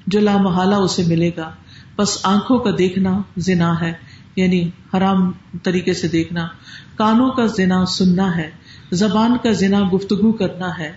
[0.06, 1.50] جو لامحالہ اسے ملے گا۔
[1.96, 3.92] بس آنکھوں کا دیکھنا زنا ہے
[4.36, 5.32] یعنی حرام
[5.62, 6.48] طریقے سے دیکھنا۔
[6.96, 8.50] کانوں کا زنا سننا ہے،
[8.92, 10.92] زبان کا زنا گفتگو کرنا ہے،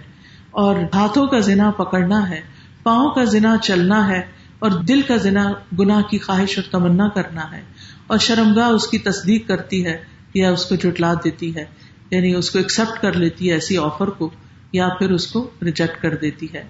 [0.52, 2.42] اور ہاتھوں کا زنا پکڑنا ہے،
[2.84, 4.22] پاؤں کا زنا چلنا ہے۔
[4.60, 7.62] اور دل کا زنا، گناہ کی خواہش اور تمنا کرنا ہے
[8.08, 10.04] اور شرمگاہ اس کی تصدیق کرتی ہے
[10.34, 11.66] یا اس کو جٹلا دیتی ہے
[12.12, 14.30] یعنی اس کو ایکسپٹ کر لیتی ہے ایسی آفر کو،
[14.72, 16.64] یا پھر اس کو ریجیکٹ کر دیتی ہے۔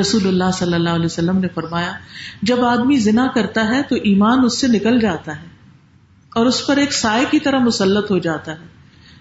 [0.00, 1.92] رسول اللہ صلی اللہ علیہ وسلم نے فرمایا،
[2.42, 5.46] جب آدمی زنا کرتا ہے تو ایمان اس سے نکل جاتا ہے
[6.34, 8.66] اور اس پر ایک سائے کی طرح مسلط ہو جاتا ہے۔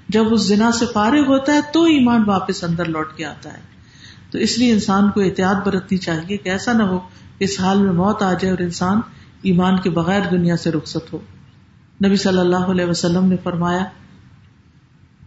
[0.10, 3.77] جب اس زنا سے فارغ ہوتا ہے تو ایمان واپس اندر لوٹ کے آتا ہے۔
[4.32, 7.00] تو اس لیے انسان کو احتیاط برتنی چاہیے کہ ایسا نہ ہو
[7.40, 9.02] اس حال میں موت آ جائے اور انسان
[9.42, 11.20] ایمان کے بغیر دنیا سے رخصت ہو۔
[12.06, 13.84] نبی صلی اللہ علیہ وسلم نے فرمایا،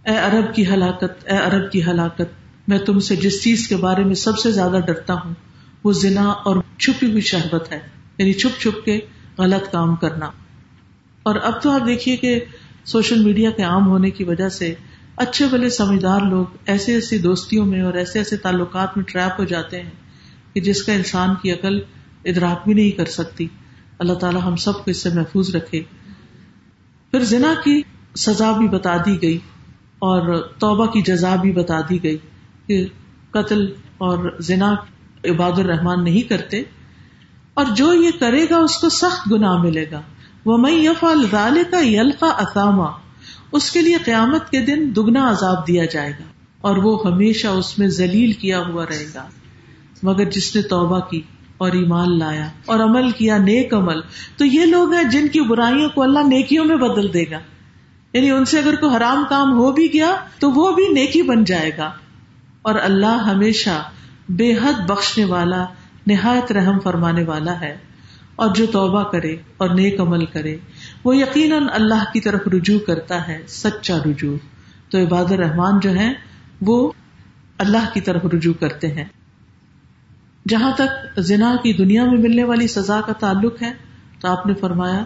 [0.06, 4.04] اے عرب کی ہلاکت، اے عرب کی ہلاکت، میں تم سے جس چیز کے بارے
[4.04, 5.34] میں سب سے زیادہ ڈرتا ہوں،
[5.84, 7.78] وہ زنا اور چھپی ہوئی شہبت ہے
[8.18, 9.00] یعنی چھپ چھپ کے
[9.38, 10.26] غلط کام کرنا۔
[11.22, 12.40] اور اب تو آپ دیکھیے کہ
[12.84, 14.74] سوشل میڈیا کے عام ہونے کی وجہ سے
[15.20, 19.44] اچھے بلے سمجھدار لوگ ایسے ایسی دوستیوں میں اور ایسے ایسے تعلقات میں ٹریپ ہو
[19.44, 19.90] جاتے ہیں
[20.54, 21.80] کہ جس کا انسان کی عقل
[22.24, 23.46] ادراک بھی نہیں کر سکتی۔
[23.98, 25.82] اللہ تعالیٰ ہم سب کو اس سے محفوظ رکھے۔
[27.10, 27.82] پھر زنا کی
[28.16, 29.38] سزا بھی بتا دی گئی
[29.98, 32.16] اور توبہ کی جزا بھی بتا دی گئی
[32.66, 32.86] کہ
[33.30, 33.66] قتل
[33.98, 34.74] اور زنا
[35.24, 36.62] عباد الرحمان نہیں کرتے
[37.54, 40.00] اور جو یہ کرے گا اس کو سخت گنا ملے گا۔
[40.44, 42.90] وہ میں یف الزال کا یلقا اسامہ
[43.52, 46.24] اس کے لیے قیامت کے دن دگنا عذاب دیا جائے گا
[46.60, 49.28] اور وہ ہمیشہ اس میں ذلیل کیا ہوا رہے گا۔
[50.02, 51.20] مگر جس نے توبہ کی
[51.58, 54.00] اور ایمان لایا اور عمل کیا نیک عمل،
[54.36, 57.38] تو یہ لوگ ہیں جن کی برائیوں کو اللہ نیکیوں میں بدل دے گا۔
[58.12, 61.44] یعنی ان سے اگر کوئی حرام کام ہو بھی گیا، تو وہ بھی نیکی بن
[61.44, 61.90] جائے گا۔
[62.62, 63.82] اور اللہ ہمیشہ
[64.28, 65.64] بے حد بخشنے والا،
[66.06, 67.78] نہایت رحم فرمانے والا ہے۔
[68.36, 70.56] اور جو توبہ کرے اور نیک عمل کرے
[71.04, 74.36] وہ یقیناً اللہ کی طرف رجوع کرتا ہے، سچا رجوع۔
[74.90, 76.12] تو عباد الرحمان جو ہے
[76.60, 76.92] وہ
[77.58, 79.04] اللہ کی طرف رجوع کرتے ہیں۔
[80.48, 83.72] جہاں تک زنا کی دنیا میں ملنے والی سزا کا تعلق ہے،
[84.20, 85.04] تو آپ نے فرمایا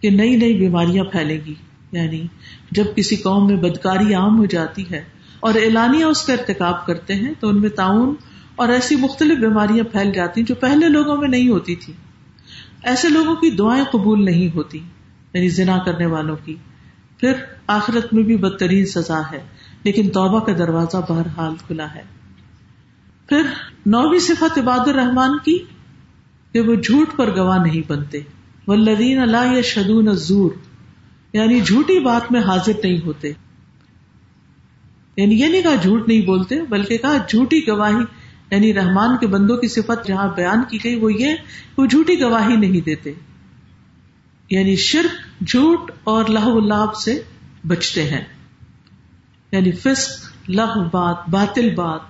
[0.00, 1.54] کہ نئی نئی بیماریاں پھیلے گی۔
[1.92, 2.26] یعنی
[2.70, 5.04] جب کسی قوم میں بدکاری عام ہو جاتی ہے
[5.40, 8.14] اور اعلانیہ اس کا ارتکاب کرتے ہیں، تو ان میں تعاون
[8.56, 11.92] اور ایسی مختلف بیماریاں پھیل جاتی جو پہلے لوگوں میں نہیں ہوتی تھی۔
[12.82, 14.78] ایسے لوگوں کی دعائیں قبول نہیں ہوتی۔
[15.34, 16.56] یعنی زنا کرنے والوں کی۔
[17.18, 17.32] پھر
[17.66, 19.42] آخرت میں بھی بدترین سزا ہے،
[19.82, 22.02] لیکن توبہ کا دروازہ بہرحال کھلا ہے۔
[23.28, 23.42] پھر
[23.86, 25.58] نویں صفت عباد الرحمان کی،
[26.52, 28.18] کہ وہ جھوٹ پر گواہ نہیں بنتے۔
[28.66, 30.50] ولدین اللہ یا شدون زور
[31.32, 33.32] یعنی جھوٹی بات میں حاضر نہیں ہوتے۔
[35.16, 38.04] یعنی یہ نہیں کہا جھوٹ نہیں بولتے، بلکہ کہا جھوٹی گواہی
[38.50, 41.34] یعنی رحمان کے بندوں کی صفت جہاں بیان کی گئی، وہ یہ
[41.76, 43.12] وہ جھوٹی گواہی نہیں دیتے۔
[44.50, 47.22] یعنی شرک جھوٹ اور لہو لاب سے
[47.66, 48.24] بچتے ہیں۔
[49.52, 52.00] یعنی فسق لہ بات، باطل بات،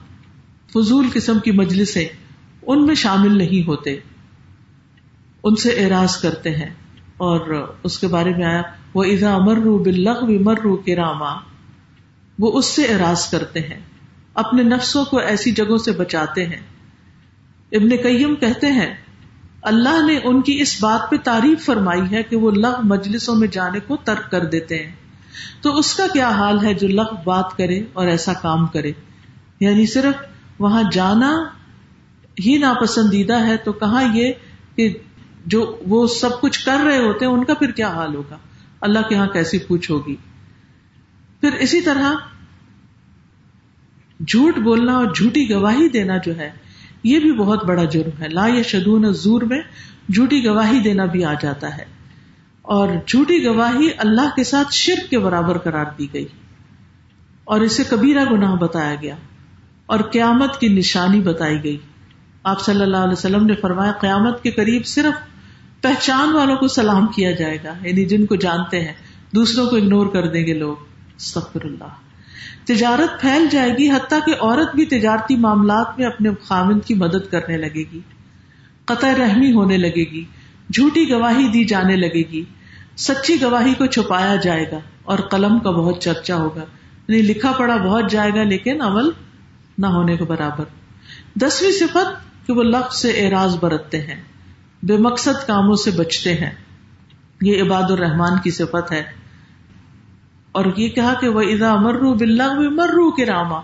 [0.73, 2.09] فضول قسم کی مجلسیں
[2.67, 3.97] ان میں شامل نہیں ہوتے۔
[5.45, 6.71] ان سے اعراض کرتے ہیں۔
[7.17, 8.63] اور اس کے بارے میں آیا
[8.95, 11.35] وہ اضا مرو بلغ مرو کے راما
[12.39, 13.81] وہ اس سے اعراض کرتے ہیں۔
[14.35, 16.61] اپنے نفسوں کو ایسی جگہوں سے بچاتے ہیں۔
[17.73, 18.95] ابن قیم کہتے ہیں
[19.65, 23.49] اللہ نے ان کی اس بات پہ تعریف فرمائی ہے کہ وہ لغ مجلسوں میں
[23.49, 24.93] جانے کو ترک کر دیتے ہیں۔
[25.63, 28.93] تو اس کا کیا حال ہے جو لغ بات کرے اور ایسا کام کرے؟
[29.61, 30.23] یعنی صرف
[30.59, 31.45] وہاں جانا
[32.47, 34.33] ہی ناپسندیدہ ہے تو کہاں یہ
[34.77, 34.95] کہ
[35.47, 38.37] جو وہ سب کچھ کر رہے ہوتے ہیں، ان کا پھر کیا حال ہوگا؟
[38.81, 40.17] اللہ کے یہاں کیسی پوچھ ہوگی؟
[41.41, 42.13] پھر اسی طرح
[44.27, 46.51] جھوٹ بولنا اور جھوٹی گواہی دینا جو ہے
[47.05, 49.61] یہ بھی بہت بڑا جرم ہے۔ لا یا شدون زور میں
[50.09, 51.85] جھوٹی گواہی دینا بھی آ جاتا ہے۔
[52.63, 56.27] اور جھوٹی گواہی اللہ کے ساتھ شرک کے برابر قرار دی گئی۔
[57.45, 59.17] اور اسے کبیرہ گناہ بتایا گیا۔
[59.87, 61.77] اور قیامت کی نشانی بتائی گئی۔
[62.45, 65.29] آپ صلی اللہ علیہ وسلم نے فرمایا، قیامت کے قریب صرف
[65.83, 68.93] پہچان والوں کو سلام کیا جائے گا۔ یعنی جن کو جانتے ہیں،
[69.35, 70.77] دوسروں کو اگنور کر دیں گے لوگ۔
[71.19, 72.04] سفر اللہ۔
[72.65, 77.31] تجارت پھیل جائے گی، حتیٰ کہ عورت بھی تجارتی معاملات میں اپنے خامند کی مدد
[77.31, 78.01] کرنے لگے گی۔
[78.85, 80.25] قطع رحمی ہونے لگے گی،
[80.73, 82.45] جھوٹی گواہی دی جانے لگے گی۔
[82.97, 86.65] سچی گواہی کو چھپایا جائے گا اور قلم کا بہت چرچا ہوگا۔
[87.09, 89.11] یعنی لکھا پڑا بہت جائے گا، لیکن عمل
[89.79, 90.65] نہ ہونے کے برابر۔
[91.35, 94.23] دسویں صفت، کہ وہ لفظ سے اعراض برتتے ہیں،
[94.83, 96.51] بے مقصد کاموں سے بچتے ہیں۔
[97.43, 99.24] یہ عباد الرحمان کی صفت ہے۔
[100.55, 103.61] اور یہ کہا کہ وہ ادا مرو بلّہ مرو کے راما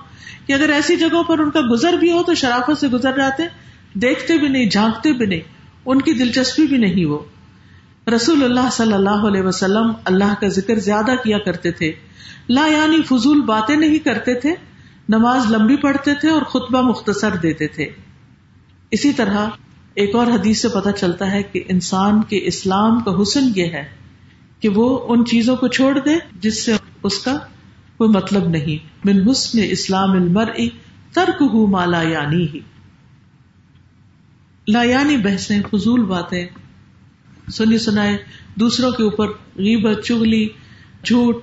[0.46, 3.42] کہ اگر ایسی جگہوں پر ان کا گزر بھی ہو تو شرافت سے گزر جاتے،
[3.94, 5.40] دیکھتے بھی نہیں، جھانکتے بھی نہیں،
[5.86, 7.18] ان کی دلچسپی بھی نہیں وہ۔
[8.10, 11.92] رسول اللہ صلی اللہ علیہ وسلم اللہ کا ذکر زیادہ کیا کرتے تھے۔
[12.48, 14.54] لا یعنی فضول باتیں نہیں کرتے تھے،
[15.08, 17.88] نماز لمبی پڑھتے تھے اور خطبہ مختصر دیتے تھے۔
[18.90, 19.46] اسی طرح
[19.94, 23.99] ایک اور حدیث سے پتہ چلتا ہے کہ انسان کے اسلام کا حسن یہ ہے
[24.60, 27.38] کہ وہ ان چیزوں کو چھوڑ دے جس سے اس کا
[27.96, 30.44] کوئی مطلب نہیں۔ من حسن اسلام المر
[31.12, 32.60] ترک ہوں مالا یعنی ہی
[34.68, 36.46] لا یعنی بحثیں، فضول باتیں۔
[37.52, 38.16] سنی سنائے،
[38.54, 40.48] دوسروں کے اوپر غیبت چگلی
[41.04, 41.36] جھوٹ،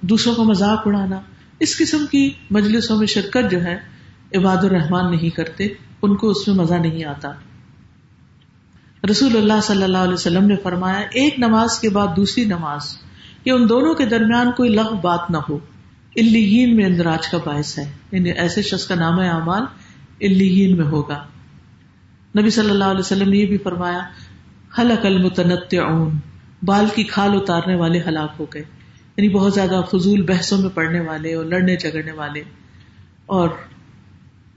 [0.00, 1.20] دوسروں کا مذاق اڑانا۔
[1.58, 3.78] اس قسم کی مجلسوں میں شرکت جو ہے
[4.34, 5.68] عباد الرحمان نہیں کرتے،
[6.02, 7.28] ان کو اس میں مزہ نہیں آتا۔
[9.10, 12.96] رسول اللہ صلی اللہ علیہ وسلم نے فرمایا، ایک نماز کے بعد دوسری نماز
[13.44, 15.56] کہ ان دونوں کے درمیان کوئی لغ بات نہ ہو۔
[16.16, 19.62] الین میں اندراج کا باعث ہے۔ یعنی ایسے شخص کا نام اعمال
[20.20, 21.24] الین میں ہوگا۔
[22.40, 24.00] نبی صلی اللہ علیہ وسلم نے یہ بھی فرمایا
[24.78, 26.10] حلق المتنطعون،
[26.62, 28.62] بال کی کھال اتارنے والے ہلاک ہو گئے۔
[29.16, 32.42] یعنی بہت زیادہ فضول بحثوں میں پڑھنے والے اور لڑنے جگڑنے والے۔
[33.26, 33.48] اور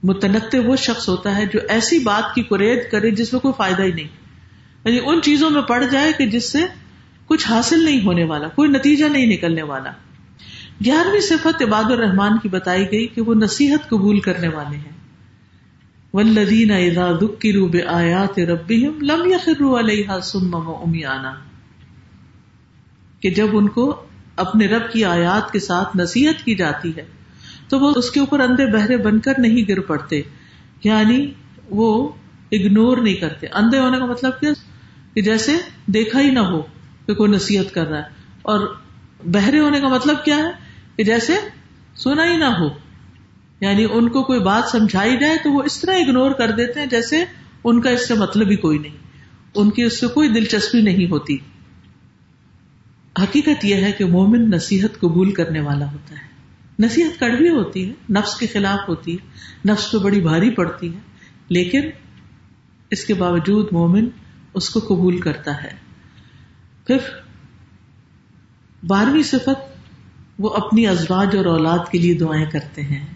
[0.02, 3.82] متنطع وہ شخص ہوتا ہے جو ایسی بات کی قرید کرے جس میں کوئی فائدہ
[3.82, 4.23] ہی نہیں۔
[4.84, 6.58] یعنی ان چیزوں میں پڑ جائے کہ جس سے
[7.26, 9.90] کچھ حاصل نہیں ہونے والا، کوئی نتیجہ نہیں نکلنے والا۔
[10.84, 14.94] گیارہویں صفت عباد الرحمان کی بتائی گئی کہ وہ نصیحت قبول کرنے والے ہیں۔
[16.12, 21.34] ولدین اذا ذکروا بآیات ربهم لم يخروا علیہا سما وعمیانا
[23.20, 24.02] کہ جب ان کو
[24.36, 27.04] اپنے رب کی آیات کے ساتھ نصیحت کی جاتی ہے،
[27.68, 30.22] تو وہ اس کے اوپر اندھے بہرے بن کر نہیں گر پڑتے۔
[30.84, 31.32] یعنی
[31.70, 32.08] وہ
[32.52, 34.50] اگنور نہیں کرتے۔ اندھے ہونے کا مطلب کیا؟
[35.14, 35.56] کہ جیسے
[35.86, 36.62] دیکھا ہی نہ ہو
[37.06, 38.08] کہ کوئی نصیحت کر رہا ہے۔
[38.42, 38.74] اور
[39.24, 40.50] بہرے ہونے کا مطلب کیا ہے؟
[40.96, 41.32] کہ جیسے
[41.96, 42.68] سنا ہی نہ ہو۔
[43.60, 46.86] یعنی ان کو کوئی بات سمجھائی جائے تو وہ اس طرح اگنور کر دیتے ہیں
[46.86, 47.24] جیسے
[47.64, 48.96] ان کا اس سے مطلب ہی کوئی نہیں۔
[49.54, 51.36] ان کی اس سے کوئی دلچسپی نہیں ہوتی۔
[53.22, 56.34] حقیقت یہ ہے کہ مومن نصیحت قبول کرنے والا ہوتا ہے۔
[56.78, 59.26] نصیحت کڑوی ہوتی ہے، نفس کے خلاف ہوتی ہے،
[59.72, 61.00] نفس پہ بڑی بھاری پڑتی ہے،
[61.48, 61.80] لیکن
[62.90, 64.08] اس کے باوجود مومن
[64.54, 65.72] اس کو قبول کرتا ہے۔
[66.86, 66.96] پھر
[68.86, 69.74] بارہویں صفت،
[70.38, 73.06] وہ اپنی ازواج اور اولاد کے لیے دعائیں کرتے ہیں۔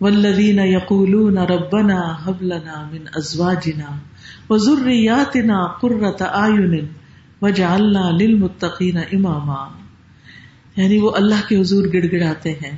[0.00, 3.98] ولدین یقولون ربنا هب لنا من ازواجنا
[4.50, 6.86] وذرياتنا قرة اعین
[7.42, 9.68] وجعلنا للمتقین اماما
[10.76, 12.76] یعنی وہ اللہ کے حضور گڑ گڑاتے ہیں،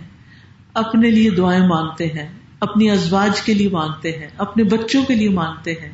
[0.75, 2.29] اپنے لیے دعائیں مانگتے ہیں،
[2.61, 5.93] اپنی ازواج کے لیے مانگتے ہیں، اپنے بچوں کے لیے مانگتے ہیں۔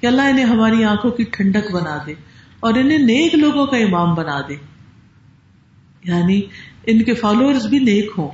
[0.00, 2.14] کہ اللہ انہیں ہماری آنکھوں کی ٹھنڈک بنا دے
[2.60, 4.56] اور انہیں نیک لوگوں کا امام بنا دے۔
[6.04, 6.40] یعنی
[6.86, 8.28] ان کے فالوورز بھی نیک ہوں۔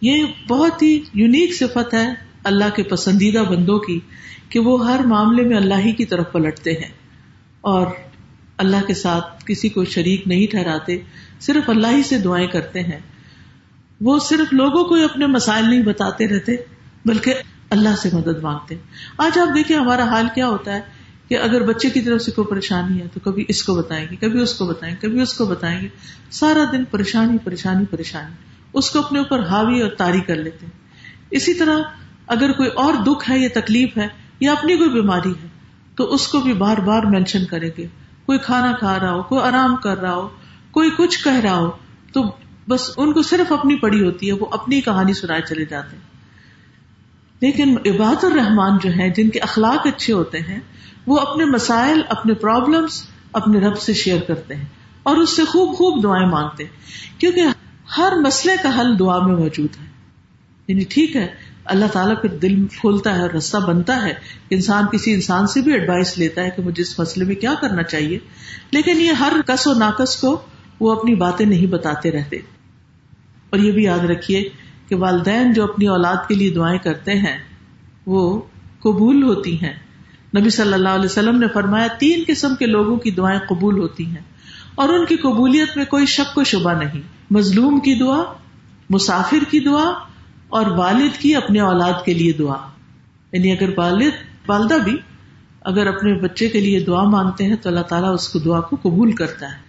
[0.00, 2.14] یہ بہت ہی یونیک صفت ہے
[2.44, 4.00] اللہ کے پسندیدہ بندوں کی
[4.48, 6.92] کہ وہ ہر معاملے میں اللہ ہی کی طرف پلٹتے ہیں
[7.60, 7.86] اور
[8.56, 10.98] اللہ کے ساتھ کسی کو شریک نہیں ٹھہراتے،
[11.40, 12.98] صرف اللہ ہی سے دعائیں کرتے ہیں۔
[14.00, 16.52] وہ صرف لوگوں کو اپنے مسائل نہیں بتاتے رہتے،
[17.04, 17.34] بلکہ
[17.70, 18.82] اللہ سے مدد مانگتے ہیں۔
[19.18, 20.80] آج آپ دیکھیں ہمارا حال کیا ہوتا ہے
[21.28, 24.16] کہ اگر بچے کی طرف سے کوئی پریشانی ہے تو کبھی اس کو بتائیں گے،
[24.16, 25.88] کبھی اس کو بتائیں گے، کبھی اس کو بتائیں گے۔
[26.30, 28.34] سارا دن پریشانی پریشانی پریشانی۔
[28.72, 30.72] اس کو اپنے اوپر حاوی اور تاری کر لیتے ہیں۔
[31.30, 31.78] اسی طرح
[32.26, 34.08] اگر کوئی اور دکھ ہے یا تکلیف ہے
[34.40, 35.48] یا اپنی کوئی بیماری ہے
[35.96, 37.86] تو اس کو بھی بار بار مینشن کریں گے۔
[38.26, 40.28] کوئی کھانا کھا رہا ہو، کوئی آرام کر رہا ہو،
[40.70, 41.70] کوئی کچھ کہہ رہا ہو
[42.12, 42.22] تو
[42.68, 46.17] بس ان کو صرف اپنی پڑی ہوتی ہے، وہ اپنی کہانی سنائے چلے جاتے ہیں۔
[47.40, 50.60] لیکن عباد الرحمان جو ہیں، جن کے اخلاق اچھے ہوتے ہیں،
[51.06, 54.64] وہ اپنے مسائل، اپنے پرابلمس اپنے رب سے شیئر کرتے ہیں
[55.02, 56.70] اور اس سے خوب خوب دعائیں مانگتے ہیں۔
[57.20, 57.40] کیونکہ
[57.98, 59.86] ہر مسئلے کا حل دعا میں موجود ہے۔
[60.68, 61.26] یعنی ٹھیک ہے،
[61.64, 64.12] اللہ تعالیٰ پھر دل کھولتا ہے اور رستہ بنتا ہے۔
[64.50, 67.82] انسان کسی انسان سے بھی ایڈوائس لیتا ہے کہ مجھے اس مسئلے میں کیا کرنا
[67.82, 68.18] چاہیے۔
[68.70, 70.40] لیکن یہ ہر کس و ناقص کو
[70.80, 72.36] وہ اپنی باتیں نہیں بتاتے رہتے۔
[73.50, 74.48] اور یہ بھی یاد رکھیے
[74.88, 77.38] کہ والدین جو اپنی اولاد کے لیے دعائیں کرتے ہیں،
[78.06, 78.42] وہ
[78.80, 79.72] قبول ہوتی ہیں۔
[80.38, 84.06] نبی صلی اللہ علیہ وسلم نے فرمایا، تین قسم کے لوگوں کی دعائیں قبول ہوتی
[84.06, 84.22] ہیں۔
[84.74, 88.22] اور ان کی قبولیت میں کوئی شک و شبہ نہیں۔ مظلوم کی دعا،
[88.90, 89.90] مسافر کی دعا،
[90.48, 92.56] اور والد کی اپنے اولاد کے لیے دعا۔
[93.32, 94.10] یعنی اگر والد،
[94.48, 94.96] والدہ بھی
[95.60, 98.76] اگر اپنے بچے کے لیے دعا مانگتے ہیں، تو اللہ تعالیٰ اس کو دعا کو
[98.82, 99.67] قبول کرتا ہے۔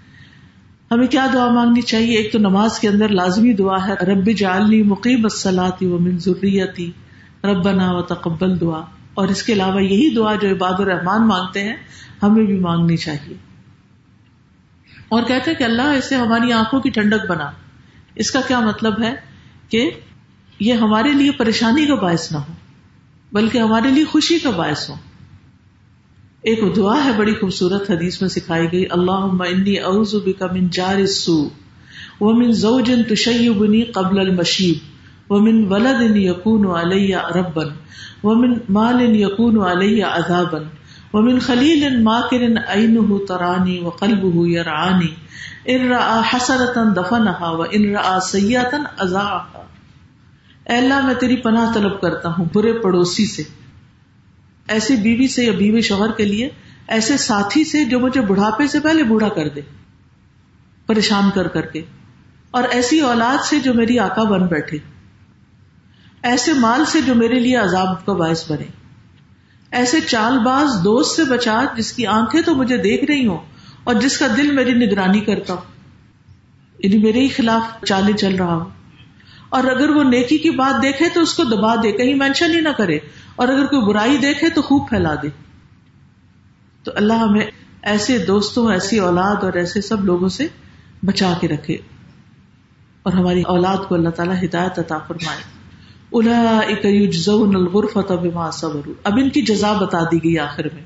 [0.92, 4.84] ہمیں کیا دعا مانگنی چاہیے؟ ایک تو نماز کے اندر لازمی دعا ہے، رب جالنی
[4.84, 6.92] مقیب السلاتی و منظوریتی
[7.44, 8.82] رب بنا و تقبل دعا۔
[9.14, 11.76] اور اس کے علاوہ یہی دعا جو عباد الرحمان مانگتے ہیں،
[12.24, 13.34] ہمیں بھی مانگنی چاہیے۔
[15.10, 17.52] اور کہتے کہ اللہ اسے ہماری آنکھوں کی ٹھنڈک بنا۔
[18.16, 19.16] اس کا کیا مطلب ہے
[19.70, 19.92] کہ
[20.60, 22.54] یہ ہمارے لیے پریشانی کا باعث نہ ہو،
[23.32, 24.96] بلکہ ہمارے لیے خوشی کا باعث ہو۔
[26.44, 30.98] ایک دعا ہے بڑی خوبصورت حدیث میں سکھائی گئی اللہ انی اعوذ بک من جار
[30.98, 31.48] السوء
[32.22, 37.64] ومن زوج تشیبنی قبل المشیب ومن ولد یکون علی ربا
[38.24, 40.60] ومن مال یکون علی عذابا
[41.14, 45.08] ومن خلیل ماکر عینہ ترانی و قلبہ یرعانی،
[45.66, 49.64] ان رآ حسرتا دفنہا و ان رآ سیئتا ازاعہا
[50.66, 53.44] اے اللہ، میں تیری پناہ طلب کرتا ہوں، برے پڑوسی سے
[54.70, 56.49] ایسی بیوی سے یا بیوی شوہر کے لیے
[56.88, 59.61] ایسے ساتھی سے جو مجھے بڑھاپے سے پہلے بوڑھا کر دے،
[60.86, 61.82] پریشان کر کر کے۔
[62.51, 64.78] اور ایسی اولاد سے جو میری آقا بن بیٹھے۔
[66.24, 68.65] ایسے مال سے جو میرے لیے عذاب کا باعث بنے۔
[69.72, 73.38] ایسے چال باز دوست سے بچا جس کی آنکھیں تو مجھے دیکھ رہی ہوں
[73.84, 75.59] اور جس کا دل میری نگرانی کرتا ہو
[76.80, 78.70] یعنی میرے ہی خلاف چالے چل رہا ہو
[79.49, 82.59] اور اگر وہ نیکی کی بات دیکھے تو اس کو دبا دے، کہیں مینشن ہی
[82.59, 82.99] نہ کرے۔
[83.40, 85.28] اور اگر کوئی برائی دیکھے تو خوب پھیلا دے۔
[86.84, 87.46] تو اللہ ہمیں
[87.82, 90.48] ایسے دوستوں، ایسی اولاد اور ایسے سب لوگوں سے
[91.04, 91.78] بچا کے رکھے
[93.04, 95.38] اور ہماری اولاد کو اللہ تعالیٰ ہدایت عطا فرمائے۔
[98.16, 100.84] بما صبروا۔ اب ان کی جزا بتا دی گئی آخر میں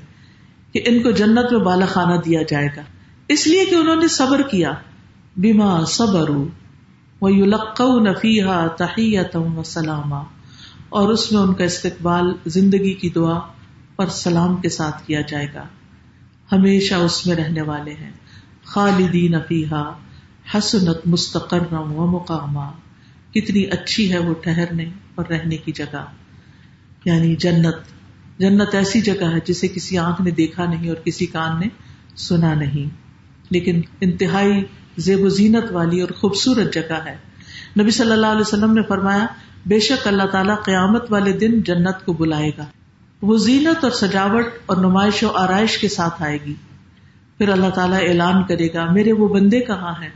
[0.72, 2.82] کہ ان کو جنت میں بالا خانہ دیا جائے گا۔
[3.28, 4.72] اس لیے کہ انہوں نے صبر کیا۔
[5.36, 6.30] بیما صبر
[8.10, 10.43] نفیحا تحیتم و سلامہ
[10.94, 13.38] اور اس میں ان کا استقبال زندگی کی دعا
[13.96, 15.66] اور سلام کے ساتھ کیا جائے گا۔
[16.52, 18.10] ہمیشہ اس میں رہنے والے ہیں۔
[18.64, 19.92] خالدین افیحا
[20.54, 22.70] حسنت مستقر و مقامہ
[23.34, 26.04] کتنی اچھی ہے وہ ٹہرنے اور رہنے کی جگہ۔
[27.04, 27.74] یعنی جنت۔
[28.38, 31.66] جنت ایسی جگہ ہے جسے کسی آنکھ نے دیکھا نہیں اور کسی کان نے
[32.16, 32.96] سنا نہیں۔
[33.50, 34.64] لیکن انتہائی
[34.98, 37.16] زیب و زینت والی اور خوبصورت جگہ ہے۔
[37.80, 39.26] نبی صلی اللہ علیہ وسلم نے فرمایا
[39.66, 42.64] بے شک اللہ تعالیٰ قیامت والے دن جنت کو بلائے گا۔
[43.22, 46.54] وہ زینت اور سجاوٹ اور نمائش و آرائش کے ساتھ آئے گی۔
[47.38, 50.08] پھر اللہ تعالیٰ اعلان کرے گا، میرے وہ بندے کہاں ہیں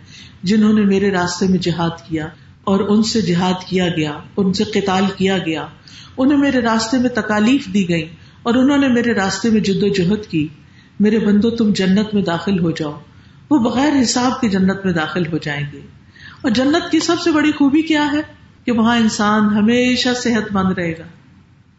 [0.43, 2.27] جنہوں نے میرے راستے میں جہاد کیا
[2.65, 5.67] اور ان سے جہاد کیا گیا، ان سے قتال کیا گیا۔
[6.17, 8.09] انہیں میرے راستے میں تکالیف دی گئی
[8.43, 10.49] اور انہوں نے میرے راستے میں جد و جہد کی۔
[11.01, 13.01] میرے بندو، تم جنت میں داخل ہو جاؤ۔
[13.51, 15.81] وہ بغیر حساب کی جنت میں داخل ہو جائیں گے۔
[16.43, 18.38] اور جنت کی سب سے بڑی خوبی کیا ہے؟
[18.69, 21.05] کہ وہاں انسان ہمیشہ صحت مند رہے گا،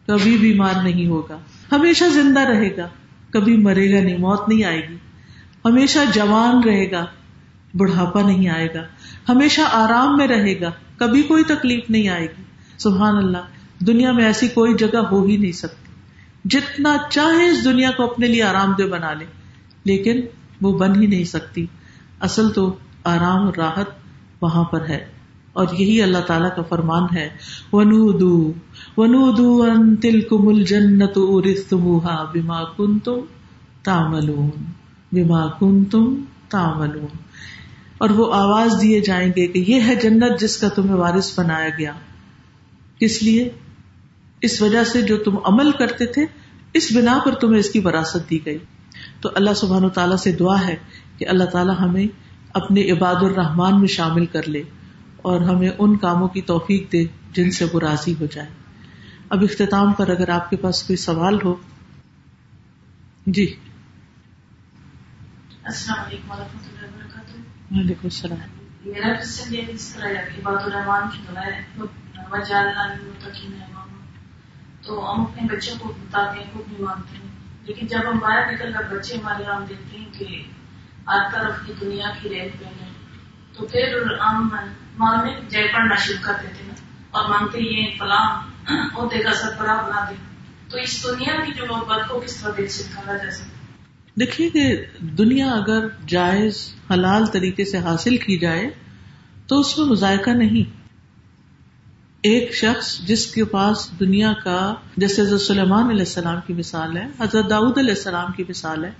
[0.06, 1.38] کبھی بیمار نہیں ہوگا،
[1.72, 2.88] ہمیشہ زندہ رہے گا،
[3.30, 4.96] کبھی مرے گا نہیں، موت نہیں آئے گی۔
[5.64, 7.06] ہمیشہ جوان رہے گا،
[7.74, 8.82] بڑھاپا نہیں آئے گا،
[9.28, 12.42] ہمیشہ آرام میں رہے گا، کبھی کوئی تکلیف نہیں آئے گی۔
[12.78, 15.92] سبحان اللہ، دنیا میں ایسی کوئی جگہ ہو ہی نہیں سکتی۔
[16.44, 19.24] جتنا چاہے اس دنیا کو اپنے لیے آرام دہ بنا لے،
[19.84, 20.20] لیکن
[20.62, 21.66] وہ بن ہی نہیں سکتی۔
[22.20, 23.86] اصل تو آرام اور راحت
[24.40, 25.19] وہاں پر ہے۔
[25.52, 27.28] اور یہی اللہ تعالیٰ کا فرمان ہے۔
[27.72, 28.52] ونو دو
[28.96, 31.18] ونو دو ان تل کمل جنت
[32.32, 33.14] بیما کن تم
[33.82, 34.50] تاملون
[35.12, 36.14] بیما کن تم
[36.48, 37.16] تاملون
[37.98, 41.68] اور وہ آواز دیے جائیں گے کہ یہ ہے جنت جس کا تمہیں وارث بنایا
[41.78, 41.92] گیا۔
[42.98, 43.48] کس لیے؟
[44.40, 46.26] اس وجہ سے جو تم عمل کرتے تھے،
[46.72, 48.58] اس بنا پر تمہیں اس کی وراثت دی گئی۔
[49.20, 50.76] تو اللہ سبحان و تعالیٰ سے دعا ہے
[51.18, 52.06] کہ اللہ تعالیٰ ہمیں
[52.54, 54.62] اپنے عباد الرحمان میں شامل کر لے۔
[55.22, 58.48] اور ہمیں ان کاموں کی توفیق دے جن سے وہ راضی ہو جائے۔
[59.28, 61.54] اب اختتام پر اگر آپ کے پاس کوئی سوال ہو۔
[63.26, 63.54] جی۔
[65.64, 67.40] السلام علیکم و رحمۃ اللہ وبرکاتہ۔
[67.74, 68.38] وعلیکم السلام۔
[68.84, 71.62] میرا کوشچن یہ اس طرح ہے عباد الرحمان کی دعا ہے۔
[74.82, 77.30] تو ہم اپنے بچوں کو بتاتے ہیں خود نہیں مانتے ہیں۔
[77.62, 80.42] لیکن جب ہم باہر نکل کر بچے ہمارے ہم دیکھتے ہیں کہ
[81.06, 82.90] آج طرف کی دنیا کی ریل پہ ہیں
[83.52, 84.56] تو پھر ہم
[85.00, 86.74] مانگنے جے پڑھنا شروع کر دیتے ہیں۔
[87.10, 88.42] اور مانگتے یہ فلاں
[88.96, 90.14] عہدے کا سربراہ بنا دے۔
[90.70, 93.50] تو اس دنیا کی جو محبت کو کس طرح دل سے نکالا جا سکتا
[94.20, 98.70] دیکھیے کہ دنیا اگر جائز، حلال طریقے سے حاصل کی جائے،
[99.46, 100.76] تو اس میں مذائقہ نہیں۔
[102.22, 107.06] ایک شخص جس کے پاس دنیا کا، جیسے حضرت سلیمان علیہ السلام کی مثال ہے،
[107.20, 108.90] حضرت داؤد علیہ السلام کی مثال ہے،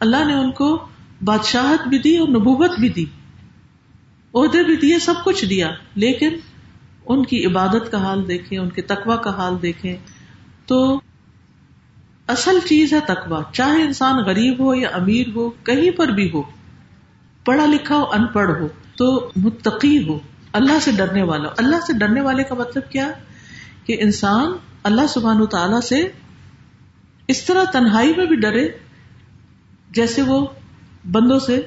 [0.00, 0.88] اللہ نے ان کو
[1.24, 3.04] بادشاہت بھی دی اور نبوت بھی دی۔
[4.38, 6.30] عہدے بھی دیے، سب کچھ دیا۔ لیکن
[7.06, 9.96] ان کی عبادت کا حال دیکھیں، ان کے تقوا کا حال دیکھیں۔
[10.66, 11.00] تو
[12.26, 16.42] اصل چیز ہے تقوا چاہے انسان غریب ہو یا امیر ہو، کہیں پر بھی ہو،
[17.44, 20.18] پڑھا لکھا ہو، ان پڑھ ہو، تو متقی ہو۔
[20.52, 23.12] اللہ سے ڈرنے والا۔ اللہ سے ڈرنے والے کا مطلب کیا؟
[23.84, 26.08] کہ انسان اللہ سبحان تعالی سے
[27.28, 28.68] اس طرح تنہائی میں بھی ڈرے
[29.90, 30.46] جیسے وہ
[31.10, 31.62] بندوں سے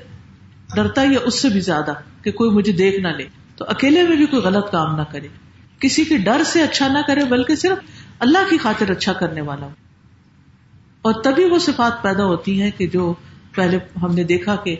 [0.76, 4.16] ڈرتا یا اس سے بھی زیادہ۔ کہ کوئی مجھے دیکھ نہ لے۔ تو اکیلے میں
[4.16, 5.28] بھی کوئی غلط کام نہ کرے۔
[5.80, 7.78] کسی کے ڈر سے اچھا نہ کرے بلکہ صرف
[8.20, 9.72] اللہ کی خاطر اچھا کرنے والا ہو۔
[11.02, 13.14] اور تبھی وہ صفات پیدا ہوتی ہیں کہ جو
[13.56, 14.76] پہلے ہم نے دیکھا کہ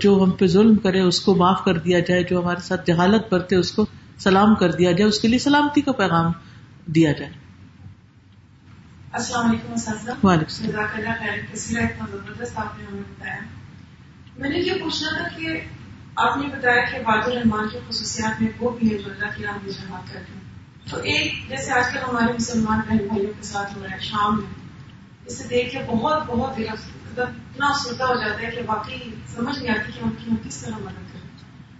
[0.00, 3.32] جو ہم پہ ظلم کرے اس کو معاف کر دیا جائے جو ہمارے ساتھ جہالت
[3.32, 3.86] برتے اس کو
[4.18, 6.32] سلام کر دیا جائے اس کے لیے سلامتی کا پیغام
[6.86, 7.32] دیا جائے۔
[9.12, 9.74] السلام علیکم
[14.38, 15.60] میں نے یہ پوچھنا تھا کہ
[16.16, 19.44] آپ نے بتایا کہ باد الرحمان کی خصوصیات میں وہ بھی ہے جو اللہ کی
[19.44, 20.40] راہ میں جماعت کرتے ہیں۔
[20.90, 24.36] تو ایک، جیسے آج کل ہمارے مسلمان بہن بھائیوں کے ساتھ ہو رہا ہے، شام
[24.36, 24.54] میں
[25.26, 29.58] اسے دیکھ کے بہت بہت دل مطلب اتنا سوتا ہو جاتا ہے کہ واقعی سمجھ
[29.58, 31.28] نہیں آتی کہ ان کی ہم کس طرح مدد کریں۔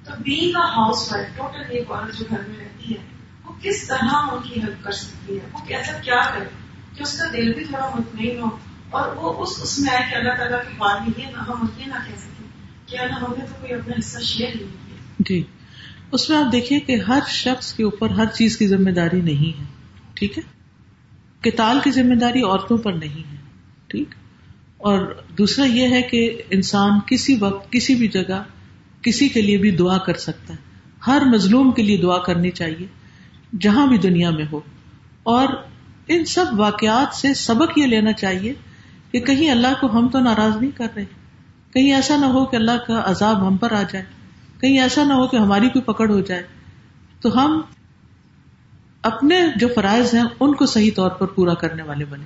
[0.04, 3.04] تو being a housewife total ایک عورت جو گھر میں رہتی ہے،
[3.44, 6.48] وہ کس طرح ان کی ہیلپ کر سکتی ہے؟ وہ ایسا کیا کرے؟
[6.96, 8.48] کہ اس کا دل بھی تھوڑا مطمئن ہو
[8.90, 11.66] اور وہ اس اس میں آئے کہ اللہ تعالیٰ کے بعد میں یہ نہ، ہم
[11.76, 12.35] یہ نہ کہہ سکیں۔
[12.90, 14.66] تو کوئی اپنا حصہ شیئر نہیں
[15.18, 15.42] جی۔
[16.12, 19.60] اس میں آپ دیکھیے کہ ہر شخص کے اوپر ہر چیز کی ذمہ داری نہیں
[19.60, 19.64] ہے،
[20.14, 20.42] ٹھیک ہے؟
[21.40, 23.36] کتال کی ذمہ داری عورتوں پر نہیں ہے،
[23.86, 24.14] ٹھیک؟
[24.76, 28.42] اور دوسرا یہ ہے کہ انسان کسی وقت، کسی بھی جگہ
[29.02, 30.58] کسی کے لیے بھی دعا کر سکتا ہے۔
[31.06, 32.86] ہر مظلوم کے لیے دعا کرنی چاہیے،
[33.60, 34.60] جہاں بھی دنیا میں ہو۔
[35.22, 35.48] اور
[36.08, 38.54] ان سب واقعات سے سبق یہ لینا چاہیے
[39.10, 41.04] کہ کہیں اللہ کو ہم تو ناراض نہیں کر رہے۔
[41.72, 44.04] کہیں ایسا نہ ہو کہ اللہ کا عذاب ہم پر آ جائے
[44.60, 46.42] کہیں ایسا نہ ہو کہ ہماری کوئی پکڑ ہو جائے۔
[47.20, 47.60] تو ہم
[49.02, 52.24] اپنے جو فرائض ہیں ان کو صحیح طور پر پورا کرنے والے بنے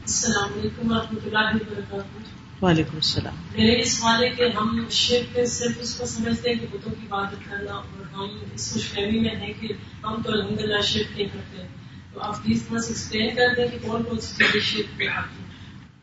[0.00, 4.04] السلام علیکم و رحمۃ اللہ وبرکاتہ۔ وعلیکم السلام۔ میرے اس
[4.36, 8.26] کہ ہم شرک صرف اس کو سمجھتے ہیں کہ بتوں کی عبادت کرنا اور ہم
[8.54, 9.68] اس خوش فہمی میں ہیں کہ
[10.04, 11.66] ہم تو الحمد للہ شرک نہیں کرتے
[12.14, 15.08] تو آپ پلیز تھوڑا سا ایکسپلین کر دیں کہ کون کون سی چیزیں شرک میں
[15.08, 15.44] آتی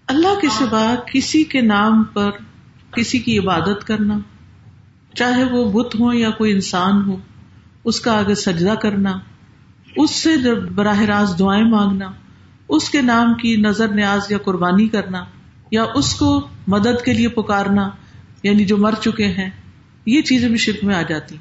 [0.07, 2.29] اللہ کے سوا کسی کے نام پر
[2.91, 4.19] کسی کی عبادت کرنا
[5.15, 7.17] چاہے وہ بت ہو یا کوئی انسان ہو
[7.85, 9.19] اس کا آگے سجدہ کرنا
[9.95, 12.11] اس سے براہ راست دعائیں مانگنا
[12.69, 15.25] اس کے نام کی نظر نیاز یا قربانی کرنا
[15.71, 17.89] یا اس کو مدد کے لیے پکارنا
[18.43, 19.49] یعنی جو مر چکے ہیں
[20.05, 21.35] یہ چیزیں بھی شرک میں آ جاتی۔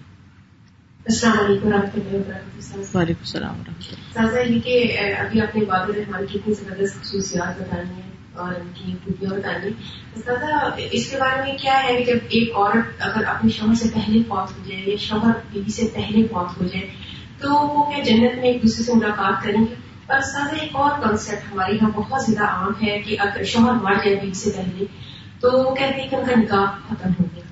[1.06, 6.24] السلام علیکم اللہ وعلیکم السلام ورحمۃ اللہ۔ سازا یہ کہ ابھی آپ نے باد الرحمان
[6.26, 8.07] کی اتنی زبردست خصوصیات بتانی ہیں۔
[8.38, 9.68] اور ان کی خوبیاں بتانی
[10.20, 13.88] سازا اس کے بارے میں کیا ہے کہ جب ایک عورت اگر اپنے شوہر سے
[13.94, 16.86] پہلے فوت ہو جائے یا شوہر بیوی سے پہلے فوت ہو جائے،
[17.38, 19.74] تو وہ کیا جنت میں ایک دوسرے سے ملاقات کریں گے؟
[20.06, 23.94] اور سازا ایک اور کنسپٹ ہمارے یہاں بہت زیادہ عام ہے کہ اگر شوہر مر
[23.94, 24.84] جائے بیوی سے پہلے،
[25.40, 27.42] تو وہ کہتے ہیں کہ ان کا نکاح ختم ہو گیا۔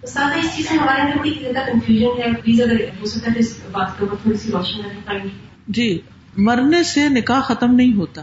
[0.00, 3.38] تو اس چیز سے ہمارے اندر بڑی زیادہ کنفیوژن ہے؟ پلیز اگر ہو سکتا ہے
[3.38, 5.28] اس بات کے اوپر تھوڑی سی روشنی رکھ پائیں گے
[5.68, 6.00] جی
[6.36, 8.22] مرنے سے نکاح ختم نہیں ہوتا۔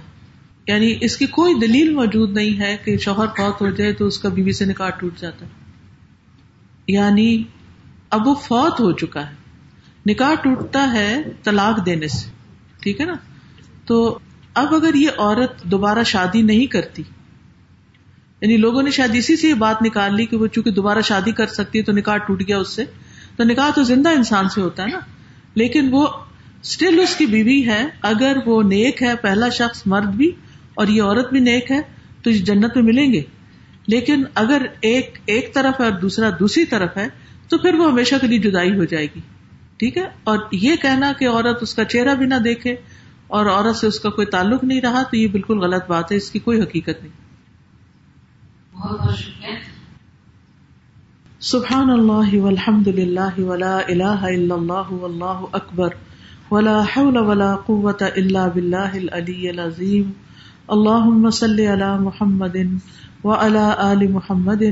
[0.70, 4.20] یعنی اس کی کوئی دلیل موجود نہیں ہے کہ شوہر فوت ہو جائے تو اس
[4.20, 5.52] کا بیوی سے نکاح ٹوٹ جاتا ہے۔
[6.88, 7.44] یعنی
[8.10, 9.36] اب وہ فوت ہو چکا ہے۔
[10.06, 12.30] نکاح ٹوٹتا ہے طلاق دینے سے۔
[12.82, 13.14] ٹھیک ہے نا؟
[13.86, 14.20] تو
[14.54, 17.04] اب اگر یہ عورت دوبارہ شادی نہیں کرتی
[18.42, 21.32] یعنی لوگوں نے شاید اسی سے یہ بات نکال لی کہ وہ چونکہ دوبارہ شادی
[21.32, 22.86] کر سکتی ہے تو نکاح ٹوٹ گیا اس سے۔
[23.38, 25.00] تو نکاح تو زندہ انسان سے ہوتا ہے نا۔
[25.56, 26.08] لیکن وہ
[26.62, 30.32] اسٹل اس کی بیوی ہے۔ اگر وہ نیک ہے، پہلا شخص مرد بھی
[30.80, 31.82] اور یہ عورت بھی نیک ہے
[32.24, 33.22] تو اس جنت میں ملیں گے۔
[33.88, 37.08] لیکن اگر ایک ایک طرف ہے اور دوسرا دوسری طرف ہے
[37.50, 39.20] تو پھر وہ ہمیشہ کے لیے جدائی ہو جائے گی۔
[39.78, 42.76] ٹھیک ہے؟ اور یہ کہنا کہ عورت اس کا چہرہ بھی نہ دیکھے
[43.28, 46.18] اور عورت سے اس کا کوئی تعلق نہیں رہا تو یہ بالکل غلط بات ہے
[46.18, 47.18] اس کی کوئی حقیقت نہیں۔
[48.74, 49.56] بہت بہت شکریہ۔
[51.40, 55.90] سبحان اللہ والحمد للہ ولا الہ الا اللہ واللہ اکبر
[56.52, 60.12] ولا حول ولا قوة الا باللہ العلی العظیم۔
[60.72, 62.56] اللہم صلی علی محمد
[63.24, 64.64] وعلى آل محمد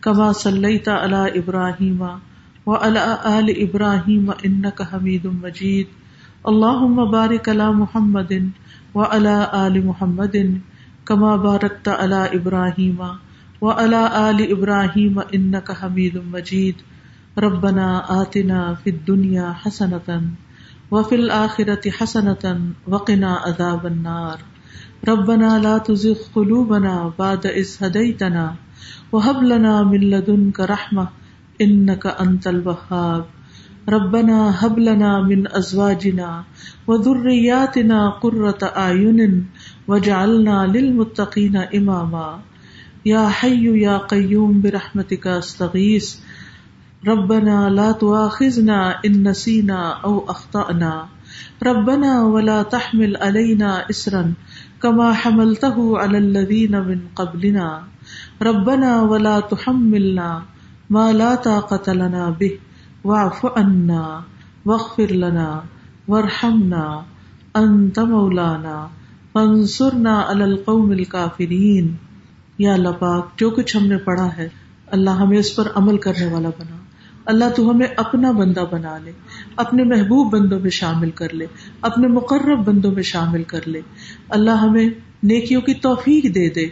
[0.00, 2.02] كما صلیت علی ابراہیم
[2.66, 5.86] وعلى آل ابراہیم انک حمید مجید.
[6.44, 8.32] اللہم بارک علی محمد
[8.94, 10.36] وعلى آل محمد
[11.04, 13.02] كما بارکت علی ابراہیم
[13.62, 16.82] و الا آل ابراہیم ان کا حمید مجید.
[17.38, 20.28] ربنا آتنا فی الدنیا حسنتن
[20.90, 22.56] وفی الآخرة حسنة
[22.88, 24.55] وقنا عذاب النار.
[25.04, 28.54] ربنا لا تزغ قلوبنا بعد إذ هديتنا
[29.12, 31.08] وهب لنا من لدنك رحمة
[31.60, 33.24] إنك أنت الوهاب.
[33.88, 36.44] ربنا هب لنا من أزواجنا
[36.86, 39.46] وذرياتنا قرة أعين
[39.88, 42.42] واجعلنا للمتقين إماما.
[43.04, 46.14] یا حی یا قیوم برحمتک استغیث
[47.06, 51.06] ربنا لا تواخذنا ان نسینا او اخطأنا
[51.62, 54.32] ربنا ولا تحمل علينا اسرا
[54.80, 57.80] كما حملته على الذين من قبلنا.
[58.40, 60.40] ربنا ولا تحملنا
[60.90, 62.54] ما لا طاقة لنا به.
[63.04, 64.20] واعف عنا
[64.66, 65.60] واغفر لنا
[66.08, 67.02] وارحمنا
[67.54, 68.88] انت مولانا.
[69.32, 71.96] فانصرنا على القوم الكافرين.
[72.58, 74.48] یا اللہ پاک، جو کچھ ہم نے پڑھا ہے،
[74.86, 76.76] اللہ ہمیں اس پر عمل کرنے والا بنا۔
[77.26, 79.12] اللہ تو ہمیں اپنا بندہ بنا لے۔
[79.56, 81.46] اپنے محبوب بندوں میں شامل کر لے،
[81.80, 83.80] اپنے مقرب بندوں میں شامل کر لے۔
[84.28, 84.88] اللہ ہمیں
[85.22, 86.66] نیکیوں کی توفیق دے دے،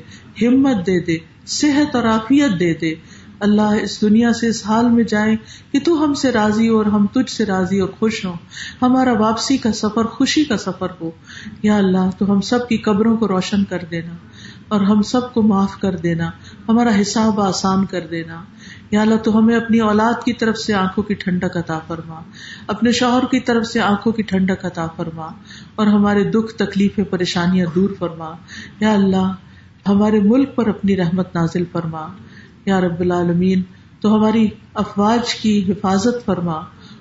[0.46, 2.94] ہمت دے دے، صحت اور عافیت دے دے۔
[3.40, 5.36] اللہ اس دنیا سے اس حال میں جائیں
[5.72, 8.32] کہ تو ہم سے راضی اور ہم تجھ سے راضی اور خوش ہوں۔
[8.82, 11.10] ہمارا واپسی کا سفر خوشی کا سفر ہو۔
[11.62, 14.12] یا اللہ، تو ہم سب کی قبروں کو روشن کر دینا
[14.68, 16.30] اور ہم سب کو معاف کر دینا،
[16.68, 18.44] ہمارا حساب آسان کر دینا۔
[18.94, 22.20] یا اللہ تو ہمیں اپنی اولاد کی طرف سے آنکھوں کی ٹھنڈک عطا فرما،
[22.66, 25.28] اپنے شوہر کی طرف سے آنکھوں کی ٹھنڈک عطا فرما
[25.74, 28.32] اور ہمارے دکھ، تکلیفیں، پریشانیاں دور فرما۔
[28.80, 29.34] یا اللہ،
[29.88, 32.06] ہمارے ملک پر اپنی رحمت نازل فرما۔
[32.66, 33.62] یا رب العالمین،
[34.00, 36.60] تو ہماری افواج کی حفاظت فرما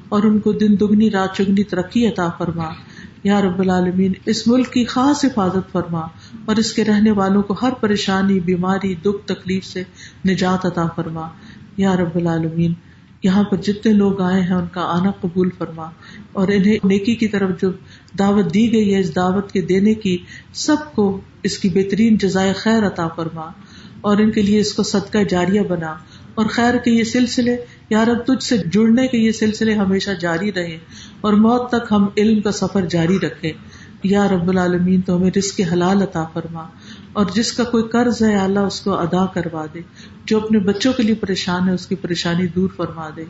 [0.10, 2.70] اور ان کو دن دگنی، رات چگنی ترقی عطا فرما۔
[3.24, 6.02] یا رب العالمین، اس ملک کی خاص حفاظت فرما
[6.46, 9.84] اور اس کے رہنے والوں کو ہر پریشانی، بیماری، دکھ، تکلیف سے
[10.28, 11.28] نجات عطا فرما۔
[11.78, 12.74] یا رب العالمین،
[13.24, 15.90] یہاں پر جتنے لوگ آئے ہیں، ان کا آنا قبول فرما۔
[16.32, 17.72] اور انہیں نیکی کی طرف جو
[18.20, 20.18] دعوت دی گئی ہے، اس دعوت کے دینے کی
[20.54, 23.52] سب کو اس کی بہترین جزائے خیر عطا فرما۔
[24.02, 25.96] اور ان کے لیے اس کو صدقہ جاریہ بنا۔
[26.36, 27.58] اور خیر کے یہ سلسلے،
[27.90, 30.78] یا رب، تجھ سے جڑنے کے یہ سلسلے ہمیشہ جاری رہے
[31.22, 33.52] اور موت تک ہم علم کا سفر جاری رکھے
[34.04, 36.68] یا رب العالمین، تو ہمیں رزق حلال عطا فرما۔
[37.14, 39.82] اور جس کا کوئی قرض ہے، اللہ اس کو ادا کروا دے۔
[40.26, 43.24] جو اپنے بچوں کے لیے پریشان ہے، اس کی پریشانی دور فرما دے۔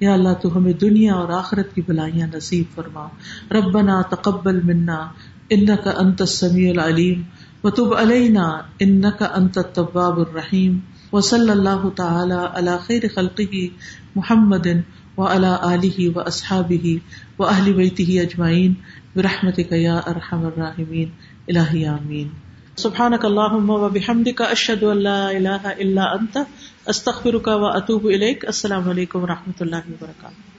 [0.00, 3.08] یا اللہ، تو ہمیں دنیا اور آخرت کی بلائیاں نصیب فرما۔
[3.50, 5.06] ربنا تقبل منا
[5.50, 7.22] ان کا انت سمیع العلیم۔
[7.64, 10.78] وتب علینا ان کا انت طباب الرحیم۔
[11.12, 13.66] و صلی اللہ تعالی علی خیر خلقه
[14.14, 14.66] محمد
[15.16, 16.86] و علی آلہ و اصحابہ
[17.38, 18.74] و اہل بیتہ اجمعین۔
[19.16, 21.08] برحمتک یا ارحم الراحمین۔
[21.48, 22.49] الہی آمین۔
[22.82, 26.38] سبحان اللہم و اللہ اشہد ان لا الہ الا انت،
[26.86, 30.49] استغفرک و اطوب الیک، السلام علیکم و رحمۃ اللہ وبرکاتہ۔